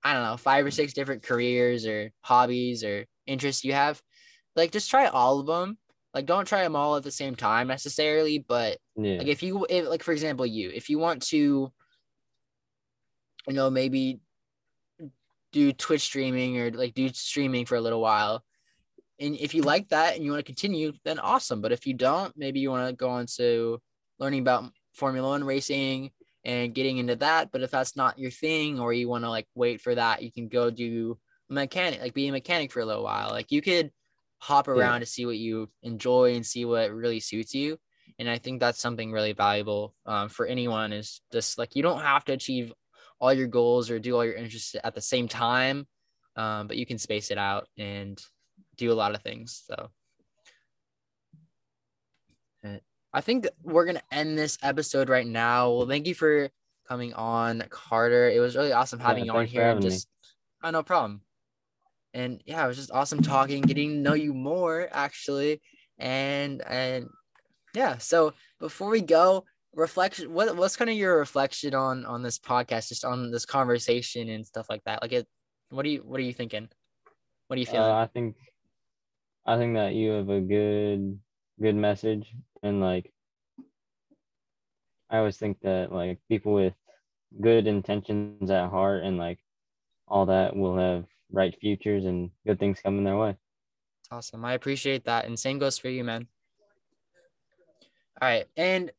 I 0.04 0.14
don't 0.14 0.24
know, 0.24 0.38
five 0.38 0.66
or 0.66 0.72
six 0.72 0.94
different 0.94 1.24
careers 1.24 1.86
or 1.86 2.12
hobbies 2.22 2.84
or 2.84 3.06
interests 3.28 3.66
you 3.66 3.74
have, 3.74 4.02
like 4.56 4.72
just 4.72 4.90
try 4.90 5.08
all 5.08 5.40
of 5.40 5.48
them. 5.48 5.78
Like 6.14 6.26
don't 6.26 6.48
try 6.48 6.64
them 6.64 6.76
all 6.76 6.96
at 6.96 7.04
the 7.04 7.12
same 7.12 7.36
time 7.36 7.68
necessarily, 7.68 8.40
but 8.40 8.78
Yeah. 8.96 9.18
like 9.20 9.28
if 9.28 9.44
you 9.44 9.66
if, 9.70 9.88
like 9.88 10.04
for 10.04 10.12
example 10.12 10.46
you 10.46 10.72
if 10.74 10.90
you 10.90 11.00
want 11.00 11.24
to 11.24 11.72
you 13.48 13.54
know 13.54 13.70
maybe 13.70 14.20
do 15.52 15.74
twitch 15.74 16.02
streaming 16.02 16.60
or 16.60 16.72
like 16.72 16.94
do 16.94 17.10
streaming 17.10 17.66
for 17.66 17.76
a 17.76 17.82
little 17.82 18.02
while 18.02 18.44
and 19.20 19.36
if 19.36 19.54
you 19.54 19.62
like 19.62 19.90
that 19.90 20.16
and 20.16 20.24
you 20.24 20.32
want 20.32 20.40
to 20.40 20.50
continue 20.50 20.94
then 21.04 21.20
awesome. 21.20 21.62
But 21.62 21.72
if 21.72 21.86
you 21.86 21.94
don't 21.94 22.34
maybe 22.38 22.60
you 22.60 22.70
want 22.70 22.90
to 22.90 22.96
go 22.96 23.10
on 23.10 23.26
to 23.38 23.80
learning 24.20 24.42
about 24.42 24.72
formula 24.94 25.30
one 25.30 25.44
racing 25.44 26.12
and 26.46 26.74
getting 26.74 26.98
into 26.98 27.16
that. 27.18 27.52
But 27.52 27.62
if 27.62 27.72
that's 27.72 27.96
not 27.96 28.20
your 28.20 28.32
thing 28.32 28.80
or 28.80 28.94
you 28.94 29.10
want 29.10 29.24
to 29.24 29.30
like 29.30 29.48
wait 29.56 29.82
for 29.82 29.96
that 29.96 30.24
you 30.24 30.32
can 30.32 30.48
go 30.48 30.70
do 30.70 31.18
mechanic 31.50 32.02
like 32.02 32.14
be 32.14 32.28
a 32.28 32.32
mechanic 32.32 32.72
for 32.72 32.80
a 32.80 32.86
little 32.86 33.04
while. 33.04 33.30
Like 33.30 33.52
you 33.52 33.62
could 33.62 33.92
hop 34.40 34.68
Yeah. 34.68 34.74
around 34.74 35.02
to 35.02 35.06
see 35.06 35.26
what 35.26 35.38
you 35.38 35.70
enjoy 35.84 36.36
and 36.36 36.46
see 36.46 36.64
what 36.66 36.92
really 36.94 37.20
suits 37.20 37.54
you. 37.54 37.78
And 38.18 38.30
i 38.30 38.38
think 38.38 38.60
that's 38.60 38.80
something 38.82 39.12
really 39.12 39.34
valuable 39.34 39.96
um, 40.06 40.30
for 40.30 40.46
anyone 40.46 40.94
is 40.94 41.22
just 41.32 41.58
like 41.58 41.76
you 41.76 41.84
don't 41.84 42.02
have 42.02 42.26
to 42.26 42.34
achieve 42.34 42.74
all 43.20 43.34
your 43.34 43.48
goals 43.48 43.90
or 43.90 44.00
do 44.00 44.16
all 44.16 44.26
your 44.26 44.34
interests 44.34 44.76
at 44.84 44.96
the 44.96 45.02
same 45.02 45.28
time 45.28 45.88
um, 46.36 46.68
but 46.68 46.78
you 46.78 46.86
can 46.86 46.98
space 46.98 47.32
it 47.32 47.38
out 47.38 47.68
and 47.78 48.22
do 48.80 48.92
a 48.92 48.94
lot 48.94 49.14
of 49.14 49.22
things 49.22 49.62
so. 49.66 49.90
Uh, 52.66 52.78
i 53.14 53.22
think 53.22 53.48
we're 53.64 53.86
gonna 53.86 54.02
end 54.12 54.38
this 54.38 54.58
episode 54.64 55.10
right 55.10 55.28
now. 55.28 55.72
Well 55.72 55.88
thank 55.88 56.08
you 56.08 56.16
for 56.16 56.50
coming 56.88 57.14
on 57.14 57.64
carter. 57.70 58.30
It 58.30 58.40
was 58.40 58.56
really 58.56 58.74
awesome 58.74 59.00
having 59.00 59.26
you 59.26 59.32
on 59.32 59.46
here 59.46 59.64
having 59.64 59.84
me. 59.84 59.90
just 59.90 60.08
oh 60.64 60.72
no 60.72 60.84
problem. 60.84 61.22
And 62.14 62.42
yeah 62.46 62.64
it 62.64 62.68
was 62.68 62.78
just 62.78 62.92
awesome 62.92 63.22
talking 63.22 63.62
getting 63.62 63.90
to 63.90 63.96
know 63.96 64.14
you 64.14 64.34
more 64.34 64.90
actually. 64.92 65.62
And 65.98 66.62
and 66.68 67.08
yeah 67.76 67.98
so 67.98 68.34
before 68.60 68.90
we 68.90 69.02
go 69.02 69.46
reflection 69.76 70.34
what 70.34 70.56
what's 70.56 70.76
kind 70.76 70.90
of 70.90 70.96
your 70.96 71.20
reflection 71.20 71.76
on 71.76 72.04
on 72.06 72.24
this 72.24 72.40
podcast 72.40 72.90
just 72.90 73.06
on 73.06 73.30
this 73.30 73.46
conversation 73.46 74.30
and 74.30 74.46
stuff 74.46 74.66
like 74.70 74.84
that? 74.86 75.02
Like 75.02 75.14
it 75.14 75.28
what 75.70 75.86
are 75.86 75.90
you 75.90 76.00
what 76.00 76.20
are 76.20 76.24
you 76.24 76.34
thinking? 76.34 76.68
What 77.48 77.58
are 77.58 77.60
you 77.60 77.66
feeling 77.66 77.90
Uh, 77.90 77.96
I 77.96 78.08
think 78.08 78.36
I 79.50 79.58
think 79.58 79.74
that 79.74 79.96
you 79.96 80.12
have 80.12 80.30
a 80.30 80.40
good 80.42 81.20
good 81.60 81.76
message 81.76 82.32
and 82.62 82.80
like 82.80 83.12
I 85.10 85.18
always 85.18 85.38
think 85.38 85.60
that 85.62 85.92
like 85.92 86.20
people 86.30 86.54
with 86.54 86.76
good 87.42 87.66
intentions 87.66 88.52
at 88.52 88.70
heart 88.70 89.04
and 89.04 89.18
like 89.18 89.40
all 90.08 90.28
that 90.28 90.56
will 90.56 90.78
have 90.78 91.06
bright 91.32 91.58
futures 91.60 92.06
and 92.06 92.30
good 92.46 92.60
things 92.60 92.80
coming 92.80 93.04
their 93.04 93.18
way. 93.18 93.38
Awesome. 94.12 94.46
I 94.46 94.54
appreciate 94.54 95.06
that. 95.06 95.26
And 95.26 95.38
same 95.38 95.58
goes 95.58 95.80
for 95.80 95.90
you, 95.90 96.04
man. 96.04 96.28
All 98.22 98.30
right. 98.30 98.46
And 98.56 98.92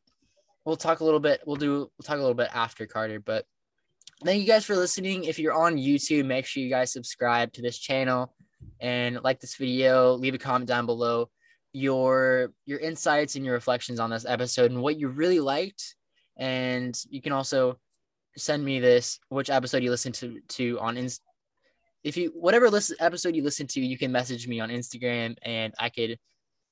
we'll 0.65 0.75
talk 0.75 0.99
a 0.99 1.05
little 1.05 1.21
bit. 1.21 1.43
We'll 1.47 1.57
do, 1.57 1.91
we'll 1.97 2.05
talk 2.05 2.17
a 2.17 2.21
little 2.21 2.35
bit 2.35 2.51
after 2.53 2.87
Carter, 2.87 3.21
but 3.21 3.47
thank 4.25 4.41
you 4.41 4.49
guys 4.49 4.65
for 4.65 4.75
listening. 4.75 5.25
If 5.25 5.39
you're 5.39 5.55
on 5.55 5.77
YouTube, 5.77 6.27
make 6.27 6.45
sure 6.45 6.61
you 6.61 6.71
guys 6.71 6.93
subscribe 6.93 7.53
to 7.53 7.63
this 7.63 7.79
channel 7.79 8.35
and 8.81 9.21
like 9.23 9.41
this 9.41 9.57
video, 9.57 10.15
leave 10.15 10.35
a 10.35 10.39
comment 10.39 10.69
down 10.69 10.87
below 10.87 11.31
your, 11.73 12.53
your 12.67 12.79
insights 12.79 13.37
and 13.37 13.45
your 13.45 13.55
reflections 13.55 14.01
on 14.01 14.11
this 14.11 14.27
episode 14.27 14.71
and 14.71 14.83
what 14.83 14.99
you 14.99 15.09
really 15.09 15.41
liked. 15.41 15.95
And 16.37 16.99
you 17.11 17.21
can 17.21 17.33
also 17.33 17.79
send 18.37 18.65
me 18.65 18.81
this, 18.81 19.21
which 19.29 19.51
episode 19.51 19.83
you 19.83 19.91
listened 19.91 20.15
to, 20.17 20.41
to 20.49 20.79
on 20.81 20.97
Inst- 20.97 21.23
if 22.03 22.17
you 22.17 22.33
whatever 22.35 22.71
listen 22.71 22.97
episode 23.01 23.37
you 23.37 23.43
listen 23.43 23.67
to, 23.69 23.81
you 23.81 23.99
can 23.99 24.13
message 24.13 24.49
me 24.49 24.61
on 24.61 24.71
Instagram 24.71 25.37
and 25.43 25.75
I 25.79 25.91
could 25.91 26.19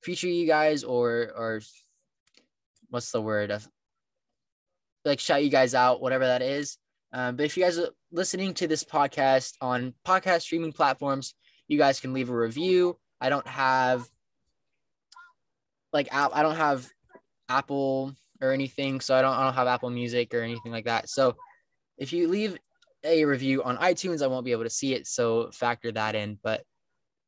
feature 0.02 0.28
you 0.28 0.46
guys 0.46 0.84
or 0.84 1.32
or 1.36 1.60
what's 2.88 3.10
the 3.10 3.20
word 3.20 3.50
of 3.50 3.66
like 5.04 5.20
shout 5.20 5.44
you 5.44 5.50
guys 5.50 5.74
out, 5.74 6.00
whatever 6.00 6.26
that 6.26 6.42
is. 6.42 6.78
Um, 7.12 7.36
but 7.36 7.46
if 7.46 7.56
you 7.56 7.62
guys 7.62 7.78
are 7.78 7.90
listening 8.12 8.54
to 8.54 8.66
this 8.66 8.84
podcast 8.84 9.54
on 9.60 9.94
podcast 10.06 10.42
streaming 10.42 10.72
platforms, 10.72 11.34
you 11.68 11.78
guys 11.78 12.00
can 12.00 12.12
leave 12.12 12.30
a 12.30 12.36
review. 12.36 12.98
I 13.20 13.28
don't 13.28 13.46
have 13.46 14.08
like 15.92 16.12
app, 16.12 16.32
I 16.34 16.42
don't 16.42 16.56
have 16.56 16.88
Apple 17.48 18.14
or 18.40 18.52
anything, 18.52 19.00
so 19.00 19.14
I 19.14 19.22
don't 19.22 19.34
I 19.34 19.44
don't 19.44 19.54
have 19.54 19.68
Apple 19.68 19.90
Music 19.90 20.34
or 20.34 20.42
anything 20.42 20.72
like 20.72 20.86
that. 20.86 21.08
So 21.08 21.36
if 21.96 22.12
you 22.12 22.28
leave 22.28 22.58
a 23.04 23.24
review 23.24 23.62
on 23.62 23.76
iTunes, 23.78 24.22
I 24.22 24.26
won't 24.26 24.44
be 24.44 24.52
able 24.52 24.64
to 24.64 24.70
see 24.70 24.94
it. 24.94 25.06
So 25.06 25.50
factor 25.52 25.92
that 25.92 26.14
in. 26.14 26.38
But 26.42 26.62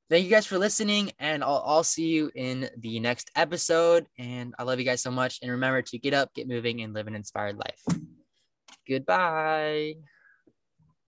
thank 0.09 0.25
you 0.25 0.31
guys 0.31 0.47
for 0.47 0.59
listening, 0.59 1.13
and 1.19 1.43
I'll, 1.43 1.63
I'll 1.65 1.85
see 1.85 2.09
you 2.09 2.31
in 2.35 2.69
the 2.79 3.01
next 3.01 3.31
episode. 3.35 4.07
And 4.19 4.55
I 4.59 4.65
love 4.65 4.79
you 4.79 4.85
guys 4.85 5.03
so 5.03 5.11
much. 5.11 5.39
And 5.43 5.51
remember 5.51 5.83
to 5.83 5.99
get 5.99 6.15
up, 6.15 6.33
get 6.35 6.49
moving, 6.49 6.83
and 6.83 6.93
live 6.93 7.07
an 7.07 7.15
inspired 7.15 7.57
life. 7.57 7.99
Goodbye. 8.87 9.95